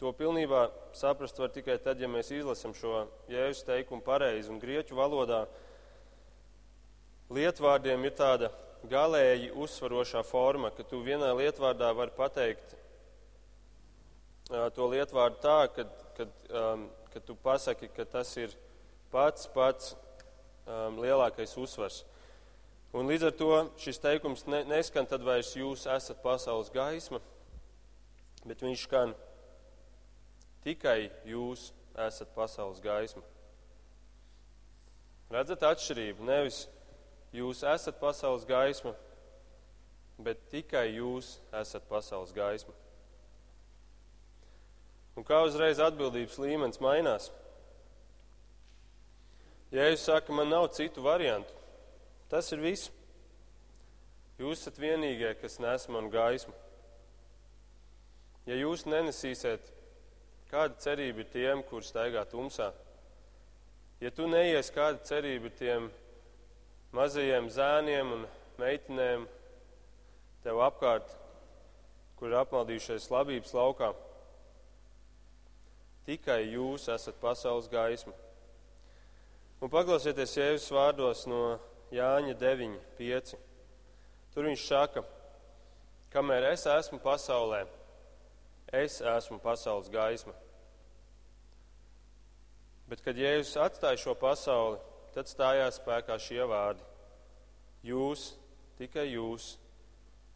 to 0.00 0.10
pilnībā 0.18 0.64
saprast 0.96 1.38
var 1.38 1.52
tikai 1.54 1.76
tad, 1.84 2.00
ja 2.02 2.08
mēs 2.10 2.32
izlasam 2.34 2.72
šo 2.74 3.04
jēzus 3.30 3.62
teikumu 3.68 4.02
pareizi. 4.02 4.50
Un 4.50 4.58
grieķu 4.58 4.98
valodā 4.98 5.44
lietvārdiem 7.30 8.08
ir 8.08 8.16
tāda 8.18 8.50
galēji 8.90 9.52
uzsvarošā 9.54 10.24
forma, 10.26 10.72
ka 10.74 10.82
tu 10.82 10.98
vienā 11.06 11.30
lietvārdā 11.38 11.92
vari 11.94 12.16
pateikt 12.16 12.74
uh, 14.50 14.66
to 14.74 14.88
lietvārdu 14.90 15.38
tā, 15.44 15.60
ka, 15.76 15.86
kad, 16.18 16.34
um, 16.50 16.88
ka 17.12 17.22
tu 17.22 17.38
pasaki, 17.38 17.92
ka 17.94 18.08
tas 18.16 18.34
ir 18.42 18.50
pats 19.14 19.46
pats 19.54 19.94
um, 20.66 20.98
lielākais 20.98 21.54
uzsvars. 21.54 22.02
Un 22.94 23.08
līdz 23.10 23.26
ar 23.26 23.32
to 23.34 23.48
šis 23.82 23.98
teikums 23.98 24.44
ne, 24.46 24.60
neskan 24.70 25.06
tad 25.10 25.24
vairs 25.26 25.50
jūs 25.58 25.88
esat 25.90 26.20
pasaules 26.22 26.68
gaisma, 26.70 27.18
bet 28.46 28.60
viņš 28.62 28.84
skan 28.86 29.14
tikai 30.62 31.10
jūs 31.26 31.72
esat 32.06 32.30
pasaules 32.36 32.78
gaisma. 32.84 33.24
Redzat 35.34 35.66
atšķirību? 35.66 36.22
Nevis 36.28 36.60
jūs 37.34 37.64
esat 37.66 37.98
pasaules 37.98 38.46
gaisma, 38.46 38.94
bet 40.22 40.46
tikai 40.52 40.86
jūs 40.94 41.40
esat 41.64 41.90
pasaules 41.90 42.30
gaisma. 42.36 42.76
Un 45.18 45.26
kā 45.26 45.42
uzreiz 45.46 45.82
atbildības 45.82 46.38
līmenis 46.38 46.78
mainās? 46.82 47.28
Jēzus 49.74 50.06
saka, 50.06 50.30
man 50.30 50.54
nav 50.54 50.70
citu 50.78 51.02
variantu. 51.02 51.63
Tas 52.30 52.50
ir 52.52 52.62
viss. 52.64 52.90
Jūs 54.40 54.64
esat 54.64 54.80
vienīgie, 54.82 55.30
kas 55.38 55.60
nes 55.62 55.84
man 55.92 56.08
gaismu. 56.10 56.54
Ja 58.48 58.56
jūs 58.58 58.82
nenesīsiet, 58.84 59.70
kāda 60.50 60.76
cerība 60.82 61.22
ir 61.22 61.28
tiem, 61.32 61.62
kur 61.68 61.84
staigā 61.86 62.24
tumsā? 62.28 62.72
Ja 64.02 64.10
tu 64.12 64.26
neies, 64.28 64.72
kāda 64.74 65.00
cerība 65.06 65.48
ir 65.48 65.54
tiem 65.56 65.86
mazajiem 66.94 67.46
zēniem 67.54 68.10
un 68.18 68.26
meitenēm 68.60 69.28
tev 70.44 70.60
apkārt, 70.66 71.14
kur 72.18 72.28
ir 72.32 72.40
apmaldījušies 72.42 73.08
labības 73.14 73.54
laukā? 73.56 73.94
Tikai 76.04 76.42
jūs 76.52 76.90
esat 76.92 77.16
pasaules 77.22 77.70
gaisma. 77.72 78.12
Un 79.64 79.70
paklausieties 79.72 80.36
Jēzus 80.36 80.74
vārdos 80.74 81.24
no 81.30 81.54
Jāņa 81.94 82.34
9, 82.40 82.78
5. 82.98 83.34
Tur 84.34 84.48
viņš 84.48 84.62
saka, 84.66 85.04
kamēr 86.10 86.48
es 86.50 86.64
esmu 86.66 86.98
pasaulē, 87.02 87.64
es 88.74 88.98
esmu 88.98 89.38
pasaules 89.42 89.90
gaisma. 89.92 90.34
Bet, 92.90 93.00
kad 93.04 93.16
Jēzus 93.16 93.54
atstāja 93.62 94.00
šo 94.00 94.16
pasauli, 94.18 94.80
tad 95.14 95.30
stājās 95.30 95.78
spēkā 95.78 96.18
šie 96.20 96.42
vārdi: 96.50 96.82
Jūs, 97.86 98.32
tikai 98.78 99.06
jūs, 99.12 99.54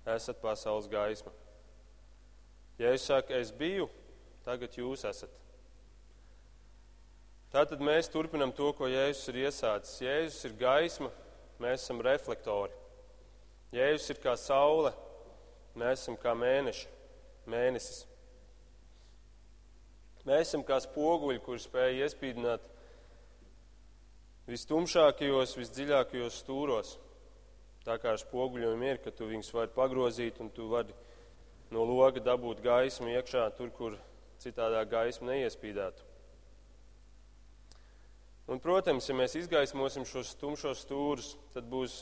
esat 0.09 0.39
pasaules 0.41 0.89
gaisma. 0.89 1.35
Jēzus 2.79 3.11
saka, 3.11 3.35
es 3.35 3.51
biju, 3.51 3.91
tagad 4.47 4.79
jūs 4.79 5.03
esat. 5.11 5.35
Tātad 7.53 7.81
mēs 7.83 8.11
turpinam 8.13 8.53
to, 8.55 8.71
ko 8.77 8.87
Jēzus 8.87 9.33
ir 9.33 9.43
iesācis. 9.47 10.03
Jēzus 10.05 10.47
ir 10.47 10.57
gaisma, 10.61 11.11
mēs 11.63 11.85
esam 11.85 12.03
reflektori. 12.05 12.75
Jēzus 13.75 14.15
ir 14.15 14.21
kā 14.23 14.35
saule, 14.41 14.95
mēs 15.79 16.03
esam 16.03 16.17
kā 16.21 16.33
mēneši, 16.39 16.87
mēnesis. 17.51 18.05
Mēs 20.29 20.49
esam 20.49 20.65
kā 20.67 20.79
spoguļi, 20.85 21.43
kurš 21.45 21.69
spēj 21.69 22.03
iespīdināt 22.05 22.65
vistumšākajos, 24.49 25.55
visdziļākajos 25.61 26.41
stūros. 26.43 26.97
Tā 27.85 27.97
kā 28.01 28.13
ar 28.15 28.21
spoguļiem 28.21 28.83
ir, 28.85 29.01
ka 29.05 29.13
tu 29.15 29.29
viņus 29.29 29.53
vari 29.57 29.73
pagrozīt 29.77 30.41
un 30.45 30.51
tu 30.53 30.69
vari 30.73 30.97
no 31.73 31.85
loga 31.89 32.21
dabūt 32.25 32.61
gaismu 32.65 33.13
iekšā 33.15 33.47
tur, 33.57 33.73
kur 33.77 33.97
citādā 34.43 34.83
gaisma 34.89 35.33
neiespīdētu. 35.33 36.08
Un, 38.49 38.61
protams, 38.65 39.05
ja 39.05 39.15
mēs 39.17 39.35
izgaismosim 39.37 40.07
šos 40.09 40.33
tumšos 40.41 40.87
stūrus, 40.87 41.35
tad 41.53 41.67
būs 41.69 42.01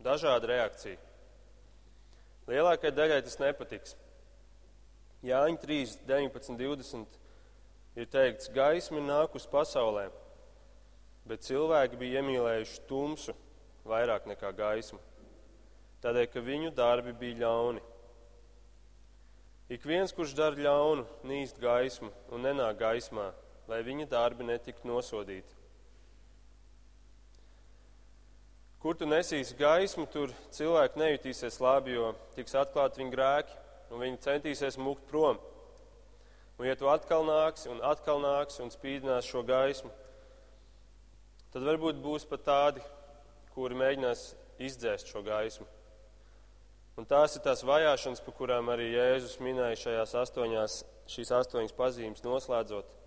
dažāda 0.00 0.48
reakcija. 0.48 0.96
Lielākajai 2.48 2.94
daļai 2.96 3.18
tas 3.26 3.36
nepatiks. 3.42 3.92
Jāņa 5.28 5.60
3, 5.60 5.98
19, 6.08 6.56
20 6.56 7.18
ir 8.00 8.08
teikts, 8.08 8.48
gaisma 8.54 9.02
nāk 9.04 9.36
uz 9.36 9.44
pasaulē, 9.50 10.06
bet 11.28 11.44
cilvēki 11.44 12.00
bija 12.00 12.22
iemīlējuši 12.22 12.80
tumsu 12.88 13.36
vairāk 13.88 14.30
nekā 14.30 14.54
gaismu, 14.56 15.02
tādēļ, 16.00 16.30
ka 16.32 16.44
viņu 16.48 16.72
darbi 16.78 17.12
bija 17.12 17.42
ļauni. 17.42 17.84
Ik 19.68 19.84
viens, 19.84 20.16
kurš 20.16 20.32
dara 20.38 20.56
ļaunu, 20.56 21.04
nīst 21.28 21.60
gaismu 21.60 22.08
un 22.32 22.46
nenāk 22.46 22.80
gaismā, 22.80 23.34
lai 23.68 23.84
viņa 23.84 24.08
darbi 24.08 24.48
netiktu 24.48 24.88
nosodīti. 24.88 25.57
Kur 28.78 28.94
tu 28.94 29.08
nesīsi 29.10 29.56
gaismu, 29.58 30.04
tur 30.06 30.30
cilvēki 30.54 31.00
nejutīsies 31.00 31.56
labi, 31.58 31.96
jo 31.96 32.12
tiks 32.36 32.54
atklāti 32.60 33.00
viņu 33.02 33.10
grēki, 33.10 33.56
un 33.90 34.04
viņi 34.04 34.20
centīsies 34.22 34.78
mukt 34.78 35.08
prom. 35.10 35.40
Un, 36.58 36.66
ja 36.66 36.76
tu 36.78 36.86
atkal 36.90 37.26
nāksi 37.26 37.72
un 37.72 37.82
atkal 37.86 38.22
nāksi 38.22 38.62
un 38.62 38.70
spīdinās 38.70 39.26
šo 39.26 39.42
gaismu, 39.46 39.90
tad 41.54 41.66
varbūt 41.66 41.98
būs 42.04 42.26
pat 42.30 42.44
tādi, 42.46 42.84
kuri 43.54 43.78
mēģinās 43.78 44.22
izdzēst 44.62 45.10
šo 45.10 45.24
gaismu. 45.26 45.66
Un 46.98 47.06
tās 47.06 47.34
ir 47.38 47.42
tās 47.42 47.64
vajāšanas, 47.66 48.22
par 48.22 48.34
kurām 48.34 48.70
arī 48.74 48.92
Jēzus 48.92 49.38
minēja 49.42 49.78
šajās 49.84 50.14
astoņās, 50.22 50.78
šīs 51.10 51.34
astoņas 51.34 51.74
pazīmes 51.78 52.24
noslēdzot. 52.26 52.97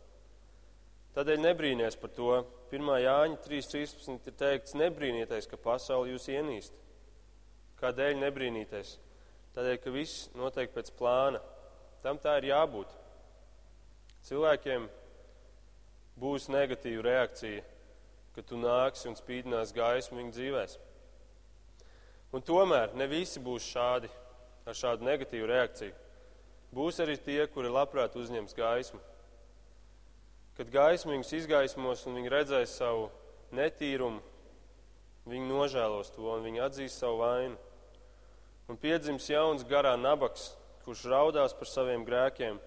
Tādēļ 1.11 1.41
nebrīnies 1.43 1.97
par 1.99 2.11
to. 2.15 2.29
1. 2.71 2.91
Jāņa 3.03 3.39
3.13 3.43 4.29
ir 4.29 4.35
teikts, 4.39 4.75
nebrīnieties, 4.79 5.47
ka 5.51 5.57
pasauli 5.59 6.13
jūs 6.13 6.29
ienīst. 6.31 6.77
Kādēļ 7.81 8.15
nebrīnīties? 8.21 8.93
Tādēļ, 9.51 9.75
ka 9.83 9.91
viss 9.91 10.29
notiek 10.39 10.71
pēc 10.71 10.93
plāna. 10.95 11.41
Tam 12.05 12.15
tā 12.21 12.37
ir 12.39 12.47
jābūt. 12.53 12.95
Cilvēkiem 14.29 14.87
būs 16.21 16.47
negatīva 16.53 17.03
reakcija, 17.09 17.65
kad 18.31 18.47
tu 18.47 18.61
nāksi 18.61 19.11
un 19.11 19.19
spīdinās 19.19 19.75
gaismu 19.75 20.21
viņu 20.21 20.35
dzīvēs. 20.37 20.79
Un 22.31 22.47
tomēr 22.47 22.95
ne 22.95 23.11
visi 23.11 23.43
būs 23.43 23.67
šādi, 23.73 24.07
ar 24.63 24.77
šādu 24.77 25.03
negatīvu 25.03 25.51
reakciju. 25.51 25.93
Būs 26.71 27.03
arī 27.03 27.17
tie, 27.19 27.41
kuri 27.51 27.67
labprāt 27.67 28.15
uzņems 28.15 28.55
gaismu 28.55 29.01
Kad 30.57 30.71
gaisma 30.71 31.15
viņus 31.15 31.33
izgaismos 31.39 32.03
un 32.09 32.17
viņi 32.19 32.31
redzēs 32.31 32.73
savu 32.79 33.07
netīrumu, 33.55 34.19
viņi 35.31 35.47
nožēlos 35.47 36.11
to 36.15 36.27
un 36.33 36.43
viņi 36.43 36.63
atzīs 36.65 36.97
savu 36.99 37.21
vainu. 37.21 37.57
Un 38.69 38.79
piedzims 38.79 39.29
jauns 39.29 39.63
garā 39.67 39.93
nabaks, 39.99 40.51
kurš 40.85 41.05
raudās 41.11 41.55
par 41.57 41.69
saviem 41.69 42.03
grēkiem, 42.07 42.59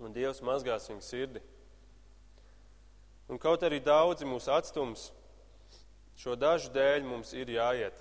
un 0.00 0.14
Dievs 0.16 0.42
mazgās 0.44 0.88
viņa 0.90 1.04
sirdi. 1.04 1.42
Un 3.30 3.38
kaut 3.38 3.62
arī 3.62 3.78
daudzi 3.84 4.26
mūs 4.26 4.48
atstums, 4.50 5.10
šo 6.18 6.34
dažu 6.34 6.72
dēļ 6.74 7.04
mums 7.06 7.34
ir 7.36 7.52
jāiet. 7.54 7.98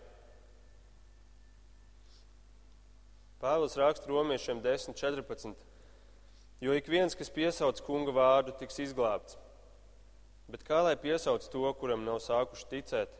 Pāvils 3.39 3.77
raksta 3.79 4.09
romiešiem 4.09 4.59
10.14. 4.63 5.68
Jo 6.59 6.73
ik 6.75 6.89
viens, 6.91 7.15
kas 7.15 7.31
piesauc 7.31 7.79
kunga 7.87 8.11
vārdu, 8.11 8.51
tiks 8.59 8.81
izglābts. 8.83 9.37
Bet 10.51 10.65
kā 10.67 10.81
lai 10.83 10.97
piesauc 10.99 11.45
to, 11.53 11.63
kuram 11.79 12.03
nav 12.03 12.19
sākuši 12.25 12.67
ticēt? 12.73 13.15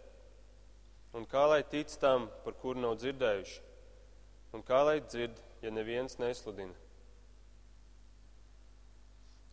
Un 1.15 1.23
kā 1.29 1.45
lai 1.47 1.61
tic 1.63 1.93
tam, 2.01 2.27
par 2.43 2.57
kuru 2.59 2.83
nav 2.83 2.97
dzirdējuši? 2.99 3.61
Un 4.57 4.65
kā 4.65 4.81
lai 4.83 4.99
dzird, 5.05 5.39
ja 5.63 5.71
neviens 5.71 6.19
nesludina? 6.19 6.75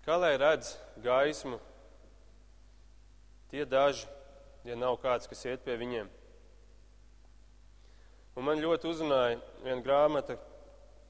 Kā 0.07 0.19
lai 0.19 0.35
redz 0.39 0.75
gaismu 1.03 1.61
tie 3.51 3.65
daži, 3.67 4.07
ja 4.67 4.75
nav 4.79 4.99
kāds, 5.03 5.31
kas 5.31 5.47
iet 5.47 5.63
pie 5.63 5.79
viņiem? 5.79 6.11
Un 8.37 8.45
man 8.51 8.61
ļoti 8.61 8.91
uzrunāja 8.91 9.39
viena 9.63 9.83
grāmata, 9.85 10.37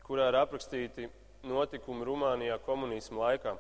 kurā 0.07 0.29
ir 0.31 0.39
aprakstīti 0.39 1.09
notikumi 1.49 2.07
Rumānijā 2.07 2.59
komunismu 2.67 3.23
laikā. 3.23 3.57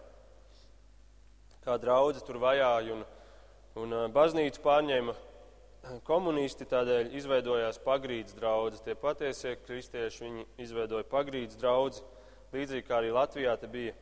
Kā 1.67 1.77
draudzi 1.83 2.23
tur 2.27 2.39
vajāja 2.43 2.95
un 2.95 3.07
Un 3.77 3.93
baznīcu 4.09 4.63
pārņēma 4.65 5.13
komunisti, 6.09 6.65
tādēļ 6.65 7.11
izveidojās 7.19 7.77
pagrīdes 7.85 8.33
draudzes. 8.39 8.81
Tie 8.81 8.95
patiesie 8.97 9.53
kristieši, 9.67 10.23
viņi 10.25 10.45
izveidoja 10.65 11.05
pagrīdes 11.11 11.59
draudzes, 11.61 12.01
līdzīgi 12.55 12.87
kā 12.87 13.03
arī 13.03 13.11
Latvijā 13.13 13.53
te 13.61 13.69
bija 13.69 13.93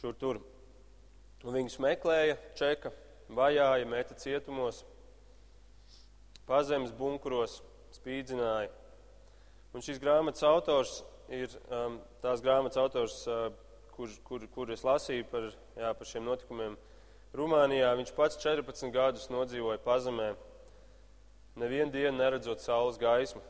šur 0.00 0.18
tur. 0.18 0.40
Un 1.46 1.54
viņus 1.54 1.78
meklēja, 1.84 2.34
čeka, 2.58 2.90
vajāja, 3.30 3.86
meta 3.86 4.18
cietumos, 4.18 4.82
pazemes 6.50 6.90
bunkuros, 6.98 7.60
spīdzināja. 7.94 8.72
Un 9.78 9.86
šīs 9.86 10.02
grāmatas 10.02 10.42
autors 10.42 11.04
ir 11.30 11.52
um, 11.68 12.00
tās 12.22 12.42
grāmatas 12.44 12.80
autors, 12.82 13.20
uh, 13.28 13.50
kur, 13.92 14.08
kur, 14.24 14.46
kur 14.54 14.72
es 14.74 14.82
lasīju 14.86 15.28
par, 15.30 15.52
jā, 15.78 15.92
par 15.98 16.08
šiem 16.08 16.26
notikumiem 16.26 16.78
Rumānijā 17.32 17.94
viņš 17.96 18.10
pats 18.12 18.36
14 18.42 18.92
gadus 18.92 19.30
nodzīvoja 19.32 19.80
pazemē, 19.80 20.34
nevienu 21.56 21.88
dienu 21.94 22.18
neredzot 22.18 22.60
saules 22.60 22.98
gaismu. 23.00 23.40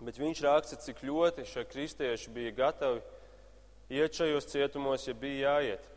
Bet 0.00 0.16
viņš 0.16 0.40
raksta, 0.46 0.78
cik 0.80 1.02
ļoti 1.04 1.44
šie 1.44 1.66
kristieši 1.68 2.32
bija 2.32 2.54
gatavi 2.56 3.02
iet 3.92 4.16
šajos 4.16 4.48
cietumos, 4.48 5.04
ja 5.04 5.12
bija 5.12 5.52
jāiet. 5.58 5.90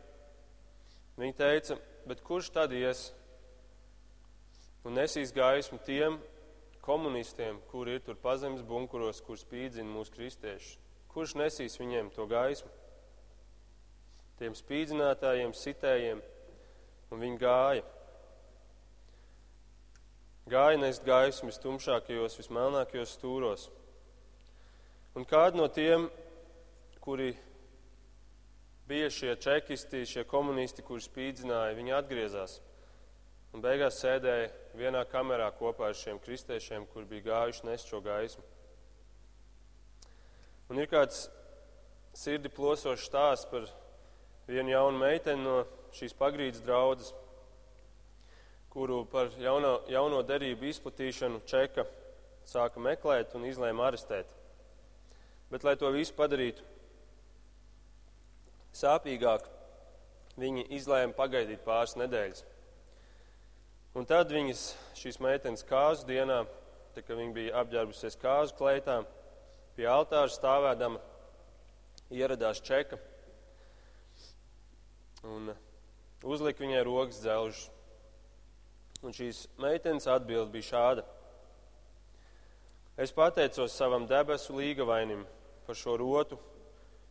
Viņi 1.16 1.36
teica, 1.38 1.78
bet 2.04 2.20
kurš 2.26 2.50
tad 2.52 2.74
ies 2.76 3.06
un 4.84 4.98
nesīs 4.98 5.32
gaismu 5.32 5.80
tiem 5.86 6.18
komunistiem, 6.84 7.58
kuri 7.70 7.96
ir 7.96 8.04
tur 8.04 8.18
pazemes 8.20 8.62
bunkuros, 8.68 9.22
kur 9.24 9.40
spīdzina 9.40 9.88
mūsu 9.88 10.12
kristiešus? 10.14 10.78
Kurš 11.14 11.36
nesīs 11.40 11.78
viņiem 11.80 12.10
to 12.12 12.26
gaismu? 12.28 12.70
Tiem 14.40 14.56
spīdzinātājiem, 14.58 15.54
sitējiem 15.54 16.20
un 17.14 17.22
viņi 17.22 17.38
gāja. 17.40 17.84
Gāja 20.50 20.80
nest 20.82 21.06
gaismu 21.06 21.48
vistumšākajos, 21.48 22.36
vismelnākajos 22.42 23.14
stūros. 23.16 23.68
Un 25.16 25.24
kādi 25.30 25.60
no 25.60 25.70
tiem, 25.72 26.08
kuri 27.00 27.30
bija 28.90 29.08
šie 29.08 29.36
čekisti, 29.40 30.02
šie 30.10 30.26
komunisti, 30.28 30.84
kuri 30.84 31.06
spīdzināja, 31.06 31.78
viņi 31.78 31.94
atgriezās. 31.96 32.58
Un 33.54 33.62
beigās 33.62 34.00
sēdēja 34.02 34.48
vienā 34.74 35.04
kamerā 35.06 35.46
kopā 35.54 35.92
ar 35.92 35.94
šiem 35.94 36.18
kristiešiem, 36.18 36.88
kur 36.90 37.04
bija 37.06 37.28
gājuši 37.28 37.66
nest 37.68 37.86
šo 37.86 38.00
gaismu. 38.02 38.42
Un 40.72 40.80
ir 40.82 40.88
kāds 40.90 41.28
sirdi 42.18 42.50
plosošs 42.50 43.04
stāsts 43.06 43.46
par 43.46 43.68
vienu 44.48 44.72
jaunu 44.72 44.98
meiteni 44.98 45.44
no 45.44 45.60
šīs 45.94 46.16
pagrīdes 46.18 46.64
draudzes, 46.66 47.12
kuru 48.74 49.04
par 49.06 49.30
jauno, 49.38 49.76
jauno 49.86 50.24
derību 50.26 50.66
izplatīšanu 50.72 51.44
čeka 51.46 51.84
sāka 52.50 52.82
meklēt 52.82 53.36
un 53.38 53.46
izlēma 53.46 53.86
arestēt. 53.86 54.26
Bet, 55.52 55.62
lai 55.62 55.76
to 55.78 55.92
visu 55.94 56.16
padarītu 56.18 56.66
sāpīgāk, 58.74 59.46
viņi 60.42 60.66
izlēma 60.74 61.14
pagaidīt 61.14 61.62
pāris 61.62 61.94
nedēļas. 62.00 62.42
Un 63.94 64.06
tad 64.10 64.32
viņas, 64.34 64.62
šīs 64.98 65.20
meitenes 65.22 65.62
kāzu 65.68 66.08
dienā, 66.08 66.40
tā, 66.96 67.02
kad 67.02 67.14
viņa 67.14 67.34
bija 67.34 67.58
apģērbusies 67.60 68.16
kāzu 68.18 68.56
kleitā, 68.58 69.04
pie 69.76 69.86
altāra 69.86 70.30
stāvēdama 70.30 70.98
ieradās 72.10 72.58
čeka 72.62 72.98
un 75.24 75.52
uzlika 76.26 76.64
viņai 76.64 76.82
rokas 76.86 77.20
dzelžus. 77.22 77.68
Un 79.04 79.12
šīs 79.12 79.44
meitenes 79.60 80.08
atbild 80.08 80.50
bija 80.52 80.68
šāda. 80.70 81.04
Es 82.96 83.12
pateicos 83.12 83.74
savam 83.76 84.06
debesu 84.10 84.56
līgavainim 84.56 85.24
par 85.66 85.78
šo 85.78 85.96
rotu, 86.00 86.38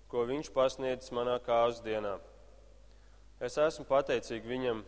ko 0.10 0.24
viņš 0.30 0.50
pasniedzis 0.56 1.14
manā 1.16 1.36
kāzu 1.44 1.84
dienā. 1.86 2.18
Es 3.44 3.58
esmu 3.60 3.86
pateicīga 3.90 4.48
viņam, 4.48 4.84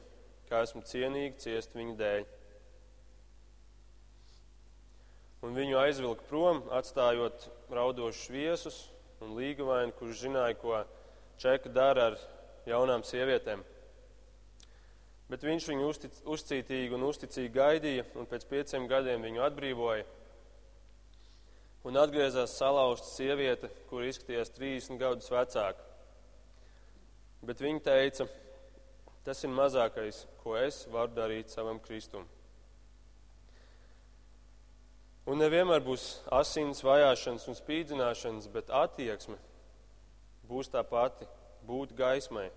kā 0.49 0.63
esmu 0.65 0.83
cienīga 0.85 1.39
ciest 1.41 1.75
viņa 1.77 1.95
dēļ. 1.99 2.25
Un 5.45 5.53
viņu 5.53 5.77
aizvilka 5.77 6.25
prom, 6.25 6.63
atstājot 6.73 7.47
raudošus 7.69 8.31
viesus 8.33 8.79
un 9.21 9.35
līgavaini, 9.37 9.93
kurš 9.99 10.23
zināja, 10.25 10.57
ko 10.57 10.79
čeka 11.41 11.69
dara 11.69 12.09
ar 12.11 12.19
jaunām 12.65 13.05
sievietēm. 13.05 13.61
Bet 15.29 15.45
viņš 15.45 15.67
viņu 15.71 15.87
uztic, 15.89 16.17
uzcītīgi 16.29 16.93
un 16.97 17.05
uzticīgi 17.07 17.53
gaidīja, 17.53 18.05
un 18.17 18.29
pēc 18.29 18.45
pieciem 18.49 18.85
gadiem 18.89 19.25
viņu 19.25 19.43
atbrīvoja. 19.47 20.05
Un 21.85 21.97
atgriezās 22.01 22.53
salauzta 22.57 23.05
sieviete, 23.09 23.69
kur 23.89 24.05
izskatījās 24.05 24.53
30 24.53 25.01
gadus 25.01 25.29
vecāka. 25.33 25.81
Bet 27.45 27.61
viņa 27.61 27.81
teica, 27.85 28.25
tas 29.25 29.43
ir 29.43 29.49
mazākais, 29.49 30.25
ko 30.43 30.55
es 30.59 30.83
varu 30.93 31.13
darīt 31.17 31.49
savam 31.49 31.79
Kristum. 31.81 32.27
Un 35.25 35.41
nevienmēr 35.41 35.81
būs 35.81 36.03
asins 36.37 36.83
vajāšanas 36.85 37.47
un 37.49 37.57
spīdzināšanas, 37.57 38.45
bet 38.53 38.69
attieksme 38.69 39.39
būs 40.45 40.69
tā 40.69 40.83
pati- 40.85 41.25
būt 41.69 41.95
gaismai. 41.97 42.51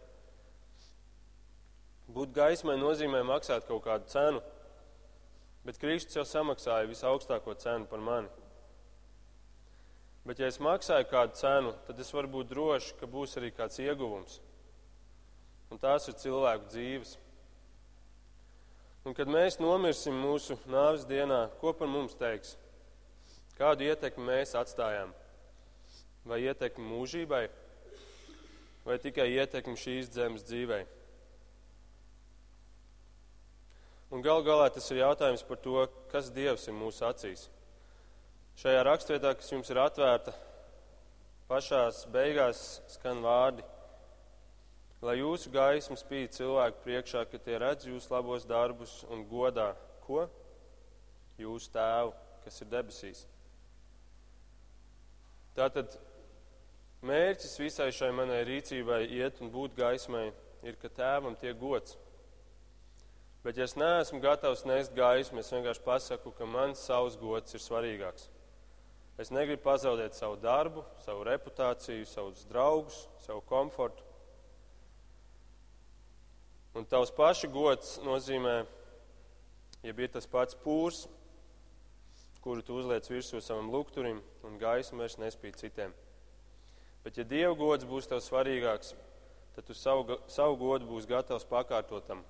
Būt 2.12 2.33
gaismai 2.33 2.76
nozīmē 2.76 3.22
maksāt 3.24 3.66
kaut 3.66 3.85
kādu 3.85 4.04
cenu, 4.12 4.42
bet 5.64 5.78
Kristus 5.78 6.16
jau 6.16 6.24
samaksāja 6.24 6.88
visaugstāko 6.88 7.57
cenu 7.57 7.87
par 7.87 7.98
mani. 7.98 8.28
Bet, 10.26 10.38
ja 10.38 10.46
es 10.46 10.59
maksāju 10.59 11.09
kādu 11.09 11.37
cenu, 11.40 11.72
tad 11.87 12.00
es 12.00 12.12
varu 12.12 12.28
būt 12.28 12.48
drošs, 12.48 12.92
ka 13.00 13.07
būs 13.07 13.37
arī 13.40 13.50
kāds 13.50 13.78
ieguvums. 13.81 14.40
Un 15.68 15.81
tās 15.81 16.09
ir 16.09 16.16
cilvēku 16.16 16.70
dzīves. 16.72 17.16
Un, 19.04 19.14
kad 19.16 19.28
mēs 19.31 19.61
nomirsim 19.61 20.16
mūsu 20.16 20.57
nāves 20.68 21.07
dienā, 21.09 21.46
ko 21.61 21.72
par 21.76 21.88
mums 21.88 22.16
teiks? 22.18 22.57
Kādu 23.59 23.87
ietekmi 23.88 24.26
mēs 24.26 24.54
atstājām? 24.59 25.14
Vai 26.28 26.42
ietekmi 26.44 26.85
mūžībai, 26.85 27.46
vai 28.85 28.96
tikai 29.02 29.31
ietekmi 29.33 29.76
šīs 29.81 30.11
zemes 30.12 30.44
dzīvei? 30.48 30.85
Un 34.09 34.24
gal 34.24 34.40
galā 34.44 34.70
tas 34.72 34.87
ir 34.88 35.02
jautājums 35.02 35.44
par 35.44 35.59
to, 35.61 35.83
kas 36.12 36.31
Dievs 36.33 36.64
ir 36.68 36.76
mūsu 36.76 37.04
acīs. 37.04 37.48
Šajā 38.59 38.85
rakstvietā, 38.87 39.35
kas 39.37 39.50
jums 39.52 39.68
ir 39.68 39.81
atvērta, 39.83 40.33
pašās 41.48 42.07
beigās 42.12 42.62
skan 42.94 43.20
vārdi, 43.24 43.64
lai 45.02 45.18
jūsu 45.20 45.52
gaisma 45.54 45.96
spīd 45.98 46.34
cilvēku 46.34 46.82
priekšā, 46.84 47.24
ka 47.30 47.38
tie 47.42 47.58
redz 47.62 47.87
jūsu 47.87 48.12
labos 48.12 48.46
darbus 48.48 49.00
un 49.12 49.24
godā 49.30 49.72
ko? 50.06 50.26
Jūsu 51.38 51.70
tēvu, 51.74 52.14
kas 52.44 52.62
ir 52.64 52.70
debesīs. 52.72 53.22
Tātad 55.58 55.94
mērķis 57.06 57.58
visai 57.61 57.92
šai 57.94 58.11
manai 58.14 58.42
rīcībai 58.46 59.04
iet 59.20 59.38
un 59.42 59.52
būt 59.54 59.76
gaismai 59.78 60.28
ir, 60.66 60.78
ka 60.82 60.90
tēvam 60.90 61.38
tiek 61.38 61.58
gods. 61.58 61.96
Bet, 63.44 63.56
ja 63.56 63.68
es 63.68 63.76
neesmu 63.78 64.18
gatavs 64.20 64.64
nest 64.66 64.92
gaismu, 64.98 65.40
es 65.40 65.52
vienkārši 65.54 65.84
pasaku, 65.87 66.34
ka 66.34 66.46
mans 66.46 66.82
savs 66.84 67.14
gods 67.20 67.54
ir 67.54 67.62
svarīgāks. 67.62 68.26
Es 69.18 69.30
negribu 69.34 69.62
pazaudēt 69.64 70.14
savu 70.14 70.37
darbu, 70.42 70.84
savu 71.02 71.24
reputāciju, 71.26 72.06
savus 72.06 72.44
draugus, 72.50 73.06
savu 73.24 73.42
komfortu. 73.46 74.08
Un 76.78 76.86
tavs 76.86 77.10
paša 77.14 77.50
gods 77.50 77.96
nozīmē, 78.06 78.54
ja 79.82 79.94
bija 79.98 80.14
tas 80.14 80.30
pats 80.30 80.54
pūrs, 80.62 81.06
kuru 82.44 82.62
tu 82.62 82.78
uzliec 82.78 83.10
virsū 83.10 83.42
savam 83.42 83.72
lukturim, 83.74 84.22
un 84.46 84.56
gaisma 84.62 85.02
vairs 85.02 85.18
nespīd 85.18 85.58
citiem. 85.58 85.92
Bet, 87.02 87.18
ja 87.18 87.26
Dieva 87.26 87.54
gods 87.58 87.88
būs 87.88 88.06
tev 88.06 88.22
svarīgāks, 88.22 88.94
tad 89.56 89.66
tu 89.66 89.74
savu, 89.74 90.20
savu 90.30 90.58
godu 90.60 90.86
būs 90.86 91.10
gatavs 91.10 91.48
pakārtotam 91.50 92.22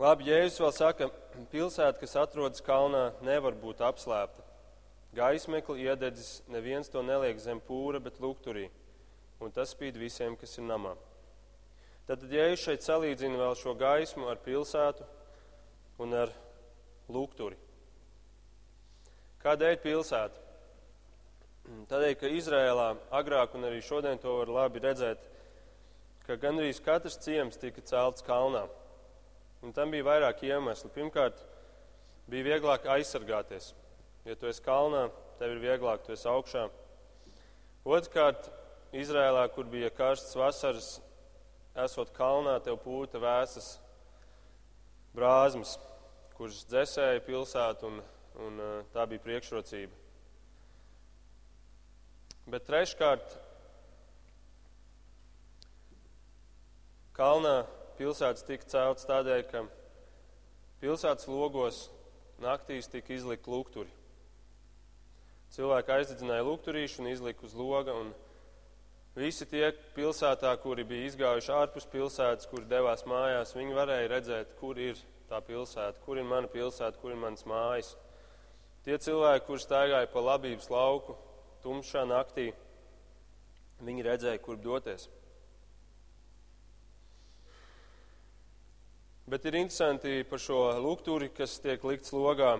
Labi, 0.00 0.24
Jēzus 0.30 0.60
vēl 0.62 0.72
saka, 0.72 1.06
pilsēta, 1.52 1.98
kas 2.00 2.16
atrodas 2.16 2.64
kalnā, 2.64 3.10
nevar 3.26 3.54
būt 3.60 3.82
apslēpta. 3.84 4.44
Gaismekli 5.12 5.84
iededzis, 5.84 6.40
neviens 6.48 6.88
to 6.88 7.02
neliek 7.04 7.36
zem 7.38 7.60
pūra, 7.60 8.00
bet 8.00 8.16
lukturī, 8.22 8.70
un 9.44 9.52
tas 9.52 9.74
spīd 9.76 9.98
visiem, 10.00 10.38
kas 10.40 10.56
ir 10.56 10.64
namā. 10.64 10.94
Tad 12.06 12.24
Jēzus 12.26 12.64
šeit 12.66 12.86
salīdzina 12.86 13.38
vēl 13.38 13.54
šo 13.58 13.76
gaismu 13.78 14.26
ar 14.30 14.40
pilsētu 14.42 15.06
un 16.02 16.16
ar 16.18 16.32
lukturi. 17.12 17.58
Kādēļ 19.42 19.76
pilsēta? 19.82 20.42
Tādēļ, 21.90 22.14
ka 22.18 22.30
Izrēlā 22.30 22.88
agrāk 23.14 23.54
un 23.54 23.68
arī 23.68 23.78
šodien 23.86 24.18
to 24.22 24.34
var 24.40 24.50
labi 24.50 24.82
redzēt, 24.82 25.22
ka 26.26 26.36
gandrīz 26.42 26.80
katrs 26.82 27.20
ciems 27.22 27.58
tika 27.58 27.82
celts 27.86 28.24
kalnā. 28.26 28.64
Un 29.62 29.74
tam 29.74 29.94
bija 29.94 30.06
vairāk 30.08 30.42
iemeslu. 30.46 30.90
Pirmkārt, 30.94 31.38
bija 32.30 32.48
vieglāk 32.50 32.88
aizsargāties. 32.96 33.72
Ja 34.26 34.34
tu 34.38 34.50
esi 34.50 34.62
kalnā, 34.62 35.08
tev 35.38 35.54
ir 35.54 35.62
vieglāk, 35.62 36.02
tu 36.02 36.14
esi 36.14 36.26
augšā. 36.30 36.68
Otrkārt, 37.86 38.50
Izrēlā, 38.92 39.46
kur 39.54 39.66
bija 39.70 39.90
karsts 39.94 40.34
vasaras, 40.36 40.96
esot 41.84 42.12
kalnā, 42.16 42.58
tev 42.64 42.78
pūta 42.82 43.20
vēsas 43.22 43.76
brāzmas, 45.16 45.76
kuras 46.36 46.64
dzēsēja 46.68 47.22
pilsētu, 47.26 47.88
un, 47.88 48.02
un 48.46 48.60
tā 48.92 49.06
bija 49.08 49.24
priekšrocība. 49.24 50.00
Bet 52.52 52.66
treškārt, 52.66 53.38
Kalnā 57.12 57.66
pilsētas 57.98 58.44
tika 58.48 58.64
celtas 58.72 59.04
tādēļ, 59.04 59.42
ka 59.50 59.60
pilsētas 60.80 61.28
logos 61.28 61.82
naktīs 62.40 62.88
tika 62.88 63.12
izlikt 63.12 63.50
lukturi. 63.52 63.90
Cilvēki 65.52 65.92
aizdedzināja 65.92 66.46
lukturīšu 66.46 67.02
un 67.02 67.10
izlika 67.10 67.44
uz 67.44 67.52
loga, 67.52 67.92
un 67.92 68.14
visi 69.16 69.46
tie 69.48 69.70
pilsētā, 69.96 70.52
kuri 70.62 70.84
bija 70.88 71.08
izgājuši 71.10 71.52
ārpus 71.52 71.88
pilsētas, 71.92 72.48
kuri 72.50 72.68
devās 72.70 73.04
mājās, 73.08 73.54
viņi 73.56 73.76
varēja 73.76 74.10
redzēt, 74.14 74.54
kur 74.60 74.78
ir 74.80 75.00
tā 75.28 75.40
pilsēta, 75.44 76.00
kur 76.04 76.20
ir 76.20 76.28
mana 76.28 76.48
pilsēta, 76.52 76.98
kur 77.00 77.12
ir 77.12 77.20
manas 77.20 77.44
mājas. 77.48 77.94
Tie 78.82 78.96
cilvēki, 78.98 79.46
kurš 79.46 79.66
staigāja 79.68 80.10
pa 80.10 80.22
labības 80.24 80.68
lauku 80.72 81.16
tumšā 81.62 82.02
naktī, 82.08 82.50
viņi 83.82 84.06
redzēja, 84.06 84.40
kur 84.42 84.58
doties. 84.58 85.08
Bet 89.32 89.46
ir 89.46 89.54
interesanti 89.60 90.24
par 90.28 90.40
šo 90.42 90.64
lukturi, 90.82 91.30
kas 91.32 91.60
tiek 91.62 91.84
likts 91.86 92.10
logā, 92.12 92.56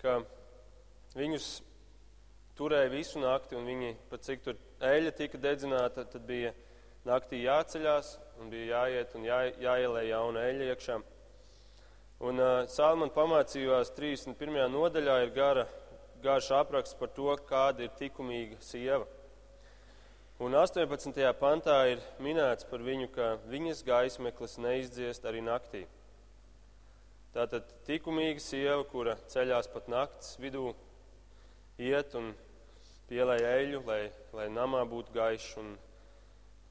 ka 0.00 0.22
viņus 1.14 1.50
turēja 2.58 2.88
visu 2.90 3.20
nakti, 3.22 3.58
un 3.58 3.68
viņi, 3.68 3.92
pat 4.08 4.24
cik 4.24 4.42
tur 4.46 4.56
eļļa 4.84 5.12
tika 5.18 5.38
dedzināta, 5.42 6.04
tad 6.06 6.24
bija 6.26 6.52
naktī 7.08 7.42
jāceļās, 7.44 8.14
un 8.38 8.50
bija 8.52 8.82
jāiet 8.82 9.14
un 9.18 9.26
jā, 9.26 9.38
jāielē 9.62 10.04
jauna 10.08 10.46
eļļa 10.50 10.72
iekšā. 10.72 10.98
Un 12.28 12.42
uh, 12.42 12.64
Salmana 12.70 13.14
pamācījās 13.14 13.92
31. 13.94 14.64
nodaļā 14.74 15.20
ir 15.24 15.34
gara, 15.34 15.68
garš 16.22 16.50
apraksts 16.58 16.98
par 16.98 17.12
to, 17.14 17.30
kāda 17.46 17.86
ir 17.86 17.94
likumīga 18.00 18.58
sieva. 18.62 19.06
Un 20.38 20.54
18. 20.54 21.18
pantā 21.38 21.76
ir 21.90 22.02
minēts 22.22 22.66
par 22.70 22.82
viņu, 22.86 23.08
ka 23.14 23.36
viņas 23.50 23.82
gaismeklis 23.86 24.58
neizdziest 24.62 25.24
arī 25.26 25.42
naktī. 25.42 25.84
Tātad 27.34 27.66
likumīga 27.88 28.42
sieva, 28.42 28.84
kura 28.86 29.16
ceļās 29.30 29.66
pat 29.72 29.90
naktas 29.90 30.36
vidū, 30.42 30.70
iet 31.78 32.14
un 32.18 32.30
pielēj 33.08 33.44
eļu, 33.50 33.82
lai, 33.88 34.00
lai 34.36 34.48
namā 34.52 34.84
būtu 34.88 35.14
gaišs 35.14 35.56
un, 35.60 35.72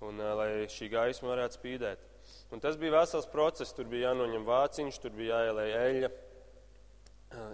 un 0.06 0.24
lai 0.40 0.50
šī 0.72 0.92
gaisma 0.94 1.34
varētu 1.34 1.60
spīdēt. 1.60 2.04
Un 2.52 2.64
tas 2.64 2.78
bija 2.80 3.00
vesels 3.00 3.28
process. 3.32 3.76
Tur 3.76 3.88
bija 3.90 4.12
jānoņem 4.12 4.46
vāciņš, 4.48 5.00
tur 5.04 5.16
bija 5.16 5.42
jāielēj 5.42 5.78
eļļa, 5.84 6.12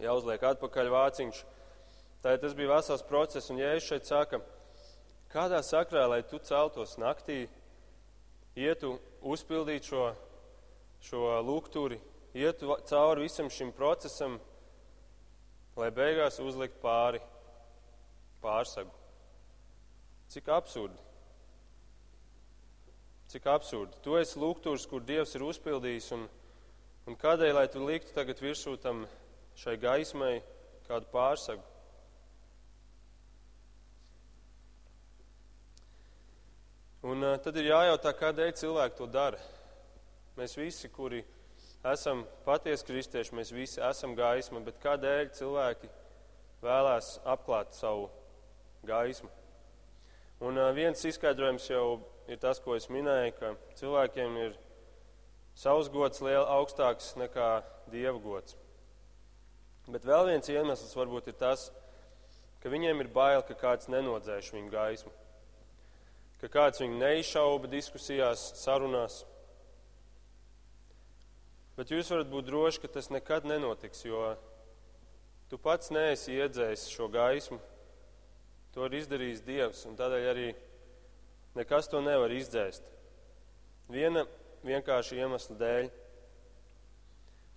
jāuzliek 0.04 0.50
atpakaļ 0.54 0.92
vāciņš. 0.94 1.44
Tātad 2.24 2.44
tas 2.46 2.58
bija 2.58 2.76
vesels 2.76 3.06
process, 3.08 3.52
un 3.52 3.60
Jēzus 3.60 3.90
šeit 3.90 4.10
saka, 4.10 4.40
Kādā 5.34 5.64
sakrā, 5.66 6.04
lai 6.06 6.20
tu 6.30 6.38
celtos 6.46 6.92
naktī, 7.02 7.48
ietu 8.54 9.00
uzpildīt 9.26 9.88
šo, 9.90 10.12
šo 11.02 11.22
lūgturi, 11.42 11.98
ietu 12.38 12.76
cauri 12.86 13.26
visam 13.26 13.50
šim 13.50 13.72
procesam, 13.74 14.36
lai 15.74 15.90
beigās 15.90 16.38
uzlikt 16.38 16.78
pāri 16.84 17.24
pārsagu. 18.44 18.92
Cik 20.34 20.50
absurdi! 20.50 21.00
Cik 23.34 23.50
absurdi! 23.50 24.00
Tu 24.06 24.16
esi 24.20 24.40
lūgturs, 24.42 24.88
kur 24.90 25.04
Dievs 25.06 25.36
ir 25.38 25.46
uzpildījis, 25.48 26.12
un, 26.18 26.26
un 27.10 27.20
kādēļ, 27.20 27.54
lai 27.58 27.68
tu 27.72 27.84
liktu 27.86 28.16
tagad 28.16 28.42
virsū 28.44 28.76
tam 28.82 29.06
šai 29.60 29.78
gaismai 29.82 30.36
kādu 30.88 31.10
pārsagu? 31.14 31.64
Un 37.04 37.20
uh, 37.20 37.36
tad 37.44 37.58
ir 37.60 37.68
jājautā, 37.68 38.14
kādēļ 38.16 38.54
cilvēki 38.56 38.96
to 38.96 39.10
dara. 39.12 39.40
Mēs 40.38 40.56
visi, 40.56 40.88
kuri 40.88 41.20
esam 41.92 42.24
patiesi 42.46 42.88
kristieši, 42.88 43.36
mēs 43.36 43.52
visi 43.52 43.82
esam 43.84 44.16
gaisma, 44.16 44.62
bet 44.64 44.80
kādēļ 44.82 45.34
cilvēki 45.36 45.90
vēlās 46.64 47.18
apklāt 47.28 47.76
savu 47.76 48.08
gaismu? 48.88 49.30
Un 50.44 50.60
viens 50.76 51.06
izskaidrojums 51.08 51.70
jau 51.70 52.02
ir 52.28 52.40
tas, 52.42 52.60
ko 52.60 52.76
es 52.76 52.90
minēju, 52.92 53.34
ka 53.40 53.54
cilvēkiem 53.80 54.38
ir 54.44 54.60
savs 55.56 55.90
gods 55.94 56.24
liela 56.26 56.46
augstāks 56.58 57.14
nekā 57.20 57.50
dieva 57.94 58.20
gods. 58.20 58.58
Bet 59.88 60.06
vēl 60.08 60.30
viens 60.32 60.50
iemesls 60.50 60.96
varbūt 60.96 61.32
ir 61.32 61.40
tas, 61.40 61.70
ka 62.64 62.72
viņiem 62.72 63.04
ir 63.04 63.12
bail, 63.12 63.44
ka 63.44 63.56
kāds 63.60 63.92
nenodzēš 63.92 64.54
viņu 64.56 64.72
gaismu 64.72 65.14
ka 66.44 66.50
kāds 66.52 66.82
viņu 66.84 66.98
neizšauba 67.00 67.70
diskusijās, 67.72 68.42
sarunās. 68.60 69.22
Bet 71.78 71.94
jūs 71.94 72.10
varat 72.12 72.28
būt 72.28 72.50
droši, 72.50 72.82
ka 72.84 72.90
tas 72.98 73.08
nekad 73.16 73.48
nenotiks, 73.48 74.02
jo 74.04 74.34
tu 75.48 75.56
pats 75.56 75.88
neesi 75.96 76.36
iedzējis 76.36 76.90
šo 76.92 77.08
gaismu. 77.14 77.62
To 78.74 78.88
ir 78.88 78.96
izdarījis 78.98 79.44
Dievs, 79.46 79.84
un 79.86 79.98
tādēļ 79.98 80.30
arī 80.32 80.48
nekas 81.58 81.90
to 81.92 82.02
nevar 82.02 82.34
izdzēst. 82.34 82.88
Viena 83.94 84.24
vienkārša 84.66 85.20
iemesla 85.20 85.58
dēļ, 85.60 85.92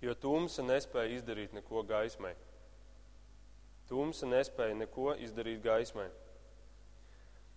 jo 0.05 0.13
tumsa 0.21 0.65
nespēja 0.65 1.17
izdarīt 1.17 1.55
neko 1.57 1.81
gaismai. 1.89 2.35
Tumsa 3.89 4.29
nespēja 4.29 4.77
neko 4.77 5.15
izdarīt 5.25 5.63
gaismai. 5.63 6.09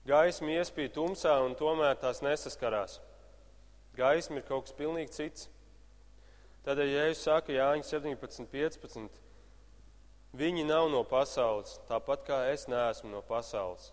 Gaisma 0.09 0.55
iespīd 0.57 0.95
tumsā 0.97 1.35
un 1.45 1.53
tomēr 1.59 1.99
tās 2.01 2.23
nesaskarās. 2.25 3.01
Gaisma 3.99 4.41
ir 4.41 4.47
kaut 4.49 4.69
kas 4.69 4.77
pilnīgi 4.79 5.13
cits. 5.13 5.51
Tādēļ, 6.65 6.93
ja 6.95 7.05
jūs 7.11 7.25
saka 7.27 7.53
Jāņa 7.53 7.85
17, 7.89 8.49
15, 8.53 9.21
viņi 10.37 10.67
nav 10.69 10.91
no 10.93 11.03
pasaules, 11.07 11.79
tāpat 11.89 12.27
kā 12.27 12.43
es 12.53 12.67
neesmu 12.71 13.11
no 13.13 13.23
pasaules. 13.27 13.91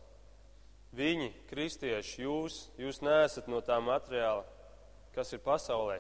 Viņi, 0.98 1.32
kristieši, 1.50 2.24
jūs, 2.24 2.60
jūs 2.80 3.02
neesat 3.04 3.50
no 3.52 3.60
tā 3.62 3.78
materiāla, 3.84 4.46
kas 5.16 5.34
ir 5.36 5.44
pasaulē. 5.44 6.00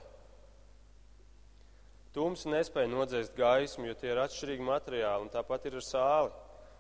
Tums 2.15 2.47
nespēja 2.49 2.89
nodzēst 2.89 3.35
gaismu, 3.37 3.89
jo 3.89 3.95
tie 3.99 4.09
ir 4.13 4.21
atšķirīgi 4.23 4.65
materiāli, 4.65 5.27
un 5.27 5.33
tāpat 5.33 5.67
ir 5.69 5.77
ar 5.77 5.85
sāli. 5.85 6.31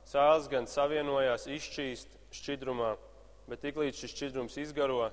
Sāls 0.07 0.47
gan 0.49 0.65
savienojās, 0.71 1.49
izšķīst 1.51 2.15
šķidrumā, 2.39 2.93
bet 3.51 3.61
tiklīdz 3.65 3.99
šis 4.01 4.13
šķidrums 4.15 4.55
izgaro, 4.63 5.09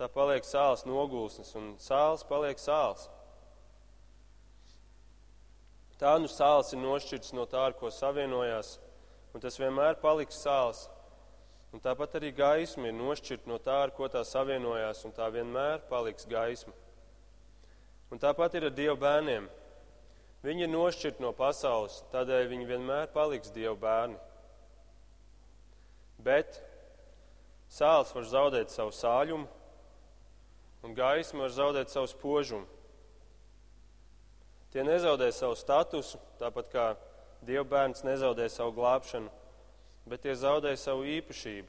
tā 0.00 0.08
paliek 0.10 0.46
sāls 0.48 0.86
nogulsnes, 0.88 1.52
un 1.58 1.74
sāls 1.78 2.24
paliek 2.26 2.58
sāls. 2.58 3.06
Tā 6.02 6.16
nu 6.18 6.26
sāls 6.26 6.72
ir 6.74 6.80
nošķirts 6.82 7.30
no 7.38 7.44
tā, 7.46 7.60
ar 7.68 7.76
ko 7.78 7.86
savienojās, 7.94 8.72
un 9.30 9.42
tas 9.44 9.58
vienmēr 9.60 10.00
paliks 10.02 10.40
sāls. 10.42 10.88
Un 11.70 11.80
tāpat 11.84 12.16
arī 12.18 12.32
gaisma 12.34 12.90
ir 12.90 12.96
nošķirta 12.98 13.46
no 13.46 13.60
tā, 13.62 13.76
ar 13.84 13.92
ko 13.94 14.08
tā 14.10 14.24
savienojās, 14.26 15.04
un 15.06 15.14
tā 15.14 15.28
vienmēr 15.30 15.84
paliks 15.86 16.26
gaisma. 16.26 16.74
Un 18.10 18.18
tāpat 18.20 18.58
ir 18.58 18.66
ar 18.66 18.74
Dieva 18.74 18.96
bērniem. 18.98 19.46
Viņi 20.42 20.66
ir 20.66 20.72
nošķirti 20.74 21.22
no 21.22 21.30
pasaules, 21.38 22.02
tādēļ 22.10 22.50
viņi 22.50 22.68
vienmēr 22.72 23.06
paliks 23.14 23.54
Dieva 23.54 23.78
bērni. 23.78 24.18
Bet 26.18 26.58
Sāls 27.72 28.10
var 28.12 28.26
zaudēt 28.28 28.74
savu 28.74 28.90
sāļumu, 28.92 29.46
un 30.84 30.96
gaisma 30.98 31.46
var 31.46 31.54
zaudēt 31.54 31.94
savu 31.94 32.10
spožumu. 32.10 32.66
Tie 34.72 34.84
nezaudē 34.84 35.28
savu 35.34 35.56
statusu, 35.58 36.18
tāpat 36.40 36.68
kā 36.72 36.84
dievbērns 37.44 38.04
nezaudē 38.06 38.48
savu 38.48 38.72
glābšanu, 38.78 39.28
bet 40.08 40.24
tie 40.24 40.34
zaudē 40.38 40.72
savu 40.80 41.04
īpašību, 41.18 41.68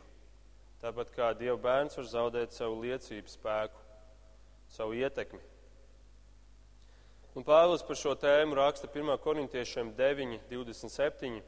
tāpat 0.83 1.11
kā 1.15 1.31
dievbērns 1.39 1.99
var 1.99 2.07
zaudēt 2.07 2.55
savu 2.55 2.79
liecības 2.85 3.35
spēku, 3.35 3.83
savu 4.71 4.95
ietekmi. 4.95 5.41
Un 7.33 7.43
Pāvils 7.43 7.83
par 7.83 7.97
šo 7.97 8.13
tēmu 8.19 8.55
raksta 8.55 8.87
1. 8.87 9.17
korintiešiem 9.19 9.91
9, 9.97 10.39
27, 10.51 11.41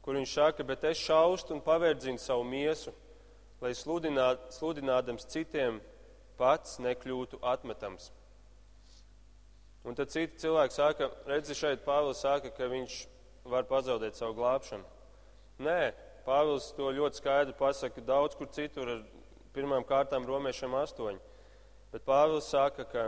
kur 0.00 0.16
viņš 0.16 0.34
saka, 0.38 0.64
bet 0.64 0.86
es 0.88 1.02
šaustu 1.02 1.56
un 1.56 1.64
paverdzinu 1.64 2.22
savu 2.22 2.46
miesu 2.46 2.94
lai 3.60 3.74
sludināt, 3.76 4.48
sludinādams 4.56 5.26
citiem 5.28 5.80
pats 6.40 6.78
nekļūtu 6.80 7.40
atmetams. 7.44 8.08
Un 9.84 9.96
tad 9.96 10.12
citi 10.12 10.42
cilvēki 10.42 10.76
saka, 10.76 11.08
redzi, 11.28 11.56
šeit 11.56 11.86
Pāvils 11.86 12.20
saka, 12.20 12.52
ka 12.52 12.68
viņš 12.68 12.96
var 13.48 13.64
pazaudēt 13.68 14.18
savu 14.18 14.36
glābšanu. 14.36 14.84
Nē, 15.64 15.92
Pāvils 16.26 16.68
to 16.76 16.90
ļoti 16.92 17.20
skaidri 17.22 17.56
pasaka 17.56 18.04
daudz 18.04 18.36
kur 18.36 18.50
citur, 18.52 18.90
ar 18.92 19.00
pirmām 19.56 19.86
kārtām 19.88 20.28
romiešiem 20.28 20.76
astoņi. 20.82 21.20
Bet 21.94 22.04
Pāvils 22.06 22.50
saka, 22.52 22.84
ka 22.84 23.06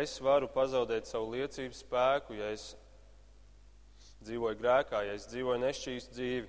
es 0.00 0.16
varu 0.24 0.48
pazaudēt 0.50 1.10
savu 1.10 1.34
liecības 1.34 1.82
spēku, 1.84 2.38
ja 2.40 2.48
es 2.54 2.70
dzīvoju 4.24 4.58
grēkā, 4.60 5.04
ja 5.04 5.18
es 5.18 5.28
dzīvoju 5.28 5.60
nešķīstu 5.66 6.16
dzīvi. 6.16 6.48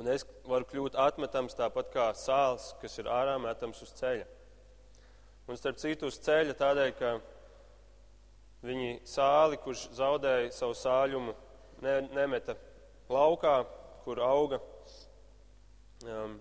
Un 0.00 0.08
es 0.10 0.24
varu 0.48 0.66
kļūt 0.72 0.96
atmetams 0.98 1.54
tāpat 1.54 1.92
kā 1.92 2.08
sāls, 2.18 2.72
kas 2.80 2.96
ir 2.98 3.12
ārā 3.12 3.36
metams 3.38 3.84
uz 3.84 3.92
ceļa. 4.00 4.26
Un 5.44 5.58
starp 5.60 5.76
citu 5.80 6.08
uz 6.08 6.16
ceļa 6.24 6.54
tādēļ, 6.56 6.92
ka 6.96 7.10
viņi 8.64 8.94
sāli, 9.08 9.58
kurš 9.60 9.90
zaudēja 9.98 10.52
savu 10.56 10.76
sāļumu, 10.78 11.34
ne, 11.84 11.96
nemeta 12.16 12.56
laukā, 13.12 13.58
kur 14.04 14.20
auga 14.24 14.60
um, 16.08 16.38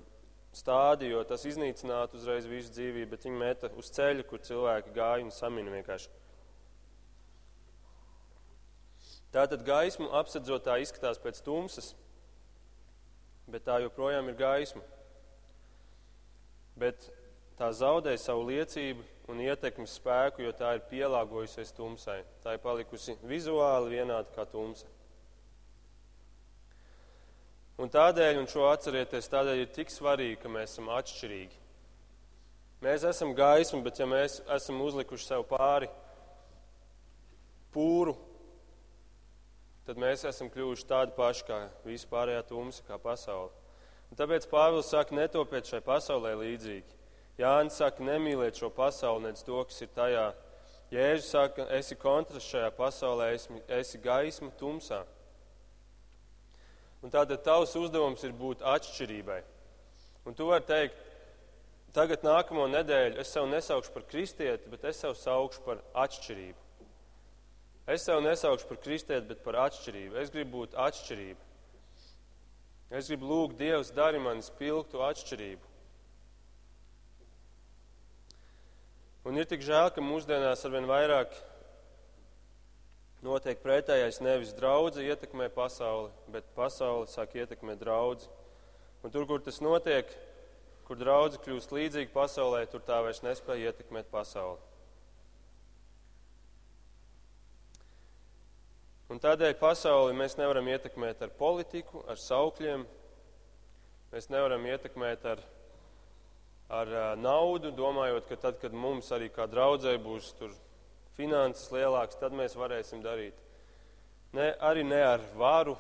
stādi, 0.56 1.10
jo 1.12 1.24
tas 1.28 1.44
iznīcinātu 1.50 2.20
uzreiz 2.20 2.48
visu 2.48 2.72
dzīvību, 2.76 3.10
bet 3.12 3.28
viņi 3.28 3.40
meta 3.42 3.72
uz 3.80 3.90
ceļa, 3.96 4.24
kur 4.30 4.44
cilvēki 4.44 4.94
gāja 4.96 5.26
un 5.26 5.34
samina 5.36 5.74
vienkārši. 5.74 6.12
Tātad 9.34 9.66
gaismu 9.66 10.12
apsedzot 10.14 10.64
tā 10.68 10.78
izskatās 10.84 11.20
pēc 11.20 11.40
tumsas, 11.44 11.92
bet 13.50 13.66
tā 13.66 13.80
joprojām 13.82 14.30
ir 14.30 14.38
gaisma. 14.38 14.84
Bet 16.78 17.10
tā 17.60 17.70
zaudē 17.76 18.16
savu 18.18 18.48
liecību 18.50 19.04
un 19.32 19.40
ietekmes 19.44 19.96
spēku, 20.00 20.44
jo 20.44 20.52
tā 20.58 20.74
ir 20.78 20.84
pielāgojusies 20.90 21.74
tumsai. 21.76 22.22
Tā 22.44 22.56
ir 22.56 22.64
palikusi 22.64 23.16
vizuāli 23.28 24.00
vienāda 24.00 24.30
kā 24.36 24.46
tumsa. 24.50 24.90
Un 27.82 27.90
tādēļ, 27.90 28.38
un 28.38 28.48
šo 28.50 28.68
atcerieties, 28.70 29.32
tādēļ 29.32 29.64
ir 29.64 29.72
tik 29.74 29.90
svarīgi, 29.90 30.38
ka 30.44 30.52
mēs 30.52 30.76
esam 30.76 30.92
atšķirīgi. 30.94 31.62
Mēs 32.84 33.06
esam 33.08 33.32
gaisma, 33.34 33.80
bet 33.86 34.00
ja 34.02 34.06
mēs 34.10 34.42
esam 34.52 34.82
uzlikuši 34.84 35.26
sev 35.26 35.46
pāri 35.50 35.88
pūru, 37.74 38.14
tad 39.88 40.00
mēs 40.00 40.26
esam 40.30 40.52
kļuvuši 40.54 40.88
tādi 40.90 41.16
paši 41.18 41.48
kā 41.48 41.60
vispārējā 41.88 42.44
tumsa, 42.52 42.84
kā 42.88 43.00
pasaule. 43.02 43.50
Un 44.12 44.20
tāpēc 44.20 44.46
Pāvils 44.52 44.92
saka, 44.94 45.16
netopiet 45.18 45.66
šai 45.66 45.80
pasaulē 45.82 46.36
līdzīgi. 46.44 47.03
Jānis 47.40 47.80
saka, 47.82 48.04
nemīliet 48.06 48.60
šo 48.60 48.70
pasauli, 48.74 49.28
nedz 49.30 49.42
to, 49.46 49.58
kas 49.66 49.82
ir 49.82 49.90
tajā. 49.96 50.28
Jēzus 50.94 51.32
saka, 51.34 51.66
esi 51.74 51.98
kontrasts 51.98 52.52
šajā 52.54 52.70
pasaulē, 52.78 53.32
esi, 53.34 53.56
esi 53.80 54.02
gaisma 54.02 54.52
tumsā. 54.60 55.02
Un 57.02 57.12
tātad 57.12 57.42
tavs 57.44 57.74
uzdevums 57.80 58.22
ir 58.24 58.36
būt 58.38 58.62
atšķirībai. 58.62 59.40
Un 60.30 60.38
tu 60.38 60.46
vari 60.48 60.64
teikt, 60.70 61.02
tagad 61.96 62.22
nākamo 62.24 62.68
nedēļu 62.72 63.20
es 63.24 63.34
sev 63.34 63.50
nesaukšu 63.50 63.92
par 63.96 64.06
kristieti, 64.12 64.70
bet 64.72 64.86
es 64.88 65.02
sev 65.02 65.18
saukšu 65.20 65.66
par 65.66 65.82
atšķirību. 66.06 66.62
Es 67.90 68.06
sev 68.06 68.22
nesaukšu 68.24 68.70
par 68.70 68.80
kristieti, 68.86 69.28
bet 69.34 69.42
par 69.44 69.58
atšķirību. 69.66 70.16
Es 70.22 70.32
gribu 70.32 70.62
būt 70.62 70.78
atšķirība. 70.80 71.52
Es 72.94 73.10
gribu 73.10 73.28
lūgt 73.28 73.58
Dievs, 73.60 73.90
dari 73.92 74.22
man 74.22 74.46
spilgtu 74.46 75.02
atšķirību. 75.04 75.73
Un 79.24 79.40
ir 79.40 79.48
tik 79.48 79.62
žēl, 79.64 79.88
ka 79.96 80.04
mūsdienās 80.04 80.66
arvien 80.68 80.84
vairāk 80.90 81.32
notiek 83.24 83.62
pretējais 83.64 84.20
nevis 84.20 84.52
draudzi 84.58 85.06
ietekmē 85.08 85.48
pasauli, 85.56 86.10
bet 86.34 86.50
pasauli 86.58 87.08
sāk 87.08 87.38
ietekmēt 87.40 87.80
draudzi. 87.80 88.28
Un 89.04 89.14
tur, 89.16 89.24
kur 89.30 89.40
tas 89.40 89.62
notiek, 89.64 90.12
kur 90.84 91.00
draudzi 91.00 91.40
kļūst 91.46 91.72
līdzīgi 91.72 92.12
pasaulē, 92.12 92.66
tur 92.68 92.84
tā 92.84 93.00
vairs 93.06 93.24
nespēja 93.24 93.72
ietekmēt 93.72 94.12
pasauli. 94.12 94.60
Un 99.08 99.24
tādēļ 99.24 99.56
pasauli 99.60 100.20
mēs 100.20 100.36
nevaram 100.40 100.68
ietekmēt 100.68 101.24
ar 101.24 101.32
politiku, 101.40 102.04
ar 102.12 102.20
saukļiem, 102.20 102.84
mēs 104.12 104.32
nevaram 104.34 104.68
ietekmēt 104.68 105.28
ar 105.32 105.48
ar 106.74 107.18
naudu, 107.20 107.72
domājot, 107.76 108.28
ka 108.30 108.38
tad, 108.48 108.60
kad 108.62 108.74
mums 108.74 109.12
arī 109.14 109.30
kā 109.34 109.46
draudzē 109.50 109.94
būs 110.02 110.34
finanses 111.18 111.70
lielākas, 111.74 112.18
tad 112.20 112.34
mēs 112.34 112.58
varēsim 112.58 113.04
darīt. 113.06 113.38
Ne, 114.34 114.50
arī 114.66 114.86
ne 114.88 115.02
ar 115.06 115.22
varu, 115.38 115.76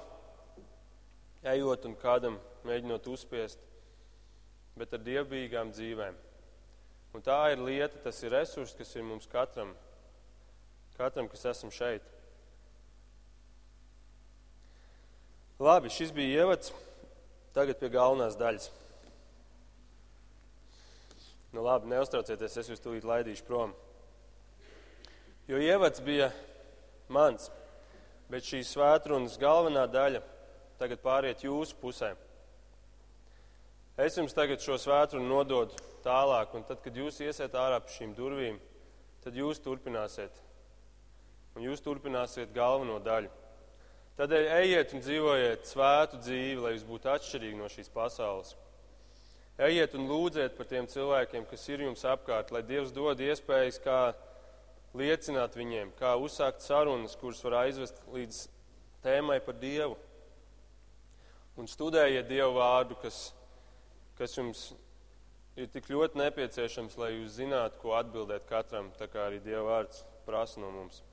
ejot 1.50 1.88
un 1.90 1.96
kādam 2.00 2.38
mēģinot 2.68 3.10
uzspiest, 3.10 3.60
bet 4.78 4.94
ar 4.94 5.02
dievbijīgām 5.06 5.74
dzīvēm. 5.74 6.20
Un 7.14 7.26
tā 7.26 7.40
ir 7.54 7.62
lieta, 7.62 8.00
tas 8.06 8.22
ir 8.24 8.34
resurs, 8.34 8.74
kas 8.78 8.94
ir 8.96 9.06
mums 9.06 9.28
katram, 9.30 9.74
katram, 10.98 11.28
kas 11.30 11.46
esam 11.52 11.74
šeit. 11.74 12.06
Labi, 15.62 15.92
šis 15.94 16.14
bija 16.14 16.44
ievads. 16.44 16.74
Tagad 17.54 17.78
pie 17.78 17.92
galvenās 17.94 18.34
daļas. 18.36 18.72
Nu, 21.54 21.62
labi, 21.62 21.86
neuztraucieties, 21.92 22.56
es 22.58 22.70
jūs 22.72 22.82
tūlīt 22.82 23.04
laidīšu 23.06 23.46
prom. 23.46 23.76
Jo 25.46 25.60
ievads 25.62 26.02
bija 26.02 26.32
mans, 27.14 27.52
bet 28.32 28.48
šīs 28.48 28.72
svētrunas 28.74 29.36
galvenā 29.38 29.84
daļa 29.92 30.24
tagad 30.80 31.04
pāriet 31.04 31.44
jūsu 31.46 31.78
pusē. 31.78 32.16
Es 34.02 34.18
jums 34.18 34.34
tagad 34.34 34.64
šo 34.66 34.80
svētrunu 34.82 35.30
nododu 35.30 35.78
tālāk, 36.02 36.56
un 36.58 36.66
tad, 36.66 36.82
kad 36.82 36.98
jūs 36.98 37.22
iesiet 37.22 37.54
ārā 37.54 37.78
pa 37.84 37.94
šīm 37.94 38.16
durvīm, 38.18 38.58
tad 39.22 39.38
jūs 39.38 39.62
turpināsiet. 39.62 40.34
Un 41.54 41.68
jūs 41.68 41.86
turpināsiet 41.86 42.50
galveno 42.56 42.98
daļu. 43.06 43.30
Tādēļ 44.18 44.50
ejiet 44.58 44.98
un 44.98 45.06
dzīvojiet 45.06 45.70
svētu 45.70 46.18
dzīvi, 46.26 46.60
lai 46.66 46.74
jūs 46.74 46.90
būtu 46.90 47.14
atšķirīgi 47.14 47.62
no 47.62 47.70
šīs 47.70 47.94
pasaules. 47.94 48.56
Ejiet 49.62 49.94
un 49.94 50.08
lūdziet 50.10 50.56
par 50.58 50.66
tiem 50.66 50.88
cilvēkiem, 50.90 51.44
kas 51.46 51.68
ir 51.70 51.84
jums 51.86 52.02
apkārt, 52.10 52.50
lai 52.50 52.64
Dievs 52.66 52.94
dod 52.94 53.20
iespējas, 53.22 53.78
kā 53.84 54.16
liecināt 54.98 55.54
viņiem, 55.58 55.92
kā 56.00 56.16
uzsākt 56.18 56.66
sarunas, 56.66 57.14
kuras 57.22 57.44
var 57.46 57.60
aizvest 57.62 58.02
līdz 58.14 58.48
tēmai 59.06 59.38
par 59.46 59.60
Dievu. 59.62 60.00
Un 61.62 61.70
studējiet 61.70 62.26
Dievu 62.32 62.58
vārdu, 62.58 62.98
kas, 63.04 63.28
kas 64.18 64.34
jums 64.40 64.72
ir 65.54 65.70
tik 65.70 65.86
ļoti 65.94 66.18
nepieciešams, 66.18 66.98
lai 66.98 67.12
jūs 67.14 67.38
zinātu, 67.38 67.78
ko 67.84 67.94
atbildēt 68.00 68.50
katram, 68.50 68.90
tā 68.98 69.06
kā 69.06 69.28
arī 69.28 69.38
Dieva 69.44 69.68
vārds 69.70 70.02
prasa 70.26 70.62
no 70.64 70.72
mums. 70.74 71.04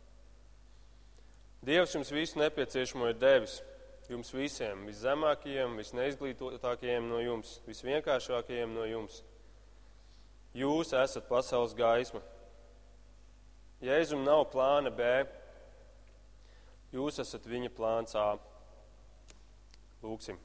Dievs 1.60 1.92
jums 1.92 2.08
visu 2.14 2.40
nepieciešamo 2.40 3.10
ir 3.10 3.20
devis 3.20 3.60
jums 4.10 4.32
visiem, 4.34 4.82
viszemākajiem, 4.88 5.76
visneizglītotākajiem 5.78 7.06
no 7.10 7.20
jums, 7.22 7.58
visvienkāršākajiem 7.68 8.72
no 8.74 8.86
jums. 8.88 9.20
Jūs 10.56 10.90
esat 10.98 11.28
pasaules 11.28 11.76
gaisma. 11.78 12.22
Jēzum 13.80 14.24
nav 14.26 14.48
plāna 14.52 14.90
B, 14.92 15.06
jūs 16.92 17.20
esat 17.22 17.46
viņa 17.46 17.70
plāns 17.76 18.16
A. 18.18 18.34
Lūksim. 20.02 20.40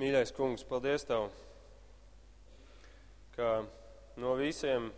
Mīļais 0.00 0.32
kungs, 0.32 0.64
paldies 0.64 1.04
Tev, 1.04 1.28
ka 3.36 3.60
no 4.18 4.32
visiem 4.38 4.88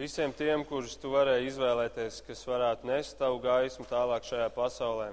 visiem 0.00 0.32
tiem, 0.32 0.62
kurus 0.64 0.94
tu 0.96 1.10
varēji 1.12 1.50
izvēlēties, 1.50 2.22
kas 2.24 2.40
varētu 2.48 2.88
nest 2.88 3.18
tavu 3.20 3.36
gaismu 3.44 3.84
tālāk 3.90 4.24
šajā 4.24 4.46
pasaulē. 4.54 5.10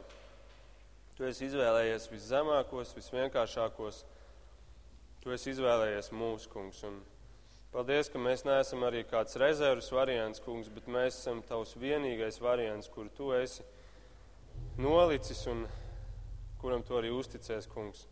Tu 1.18 1.26
esi 1.28 1.50
izvēlējies 1.50 2.06
viszemākos, 2.14 2.94
visvienkāršākos. 2.96 4.04
Tu 5.24 5.34
esi 5.36 5.52
izvēlējies 5.52 6.12
mūsu 6.16 6.48
kungs. 6.54 6.80
Un 6.88 7.02
paldies, 7.74 8.08
ka 8.14 8.22
mēs 8.22 8.46
neesam 8.48 8.86
arī 8.88 9.04
kāds 9.10 9.36
rezerves 9.42 9.92
variants, 9.92 10.40
kungs, 10.46 10.70
bet 10.72 10.88
mēs 10.88 11.20
esam 11.20 11.42
tavs 11.50 11.76
vienīgais 11.82 12.40
variants, 12.40 12.88
kuru 12.94 13.12
tu 13.18 13.34
esi 13.36 13.66
nolicis 14.80 15.44
un 15.52 15.66
kuram 16.62 16.86
tu 16.86 16.96
arī 16.96 17.12
uzticies, 17.12 17.68
kungs. 17.74 18.06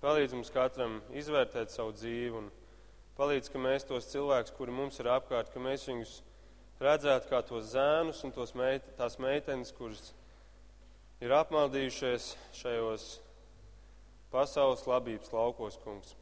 Palīdz 0.00 0.38
mums 0.38 0.54
katram 0.54 1.02
izvērtēt 1.18 1.74
savu 1.74 1.92
dzīvi 1.98 2.40
un 2.40 2.48
Palīdz, 3.18 3.50
ka 3.50 3.58
mēs 3.58 3.82
tos 3.82 4.06
cilvēkus, 4.12 4.54
kuri 4.54 4.74
mums 4.74 5.00
ir 5.02 5.08
apkārt, 5.10 5.50
ka 5.50 5.58
mēs 5.62 5.88
viņus 5.90 6.12
redzētu 6.78 7.26
kā 7.32 7.40
tos 7.42 7.72
zēnus 7.72 8.22
un 8.22 8.34
tos 8.36 8.54
meit, 8.54 8.86
tās 8.98 9.18
meitenes, 9.18 9.72
kuras 9.74 10.12
ir 11.18 11.34
apmaldījušies 11.34 12.30
šajos 12.60 13.08
pasaules 14.30 14.86
labības 14.86 15.34
laukos, 15.34 15.80
kungs. 15.82 16.14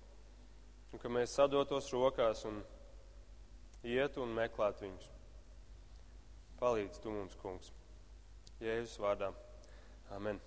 Un 0.94 1.02
ka 1.02 1.12
mēs 1.12 1.36
sadotos 1.36 1.92
rokās 1.92 2.46
un 2.48 2.62
ietu 3.84 4.24
un 4.24 4.32
meklētu 4.40 4.86
viņus. 4.86 5.12
Palīdz 6.62 7.04
tu 7.04 7.12
mums, 7.12 7.36
kungs. 7.42 7.72
Jēzus 8.64 8.96
vārdā. 9.02 9.34
Amen. 10.16 10.40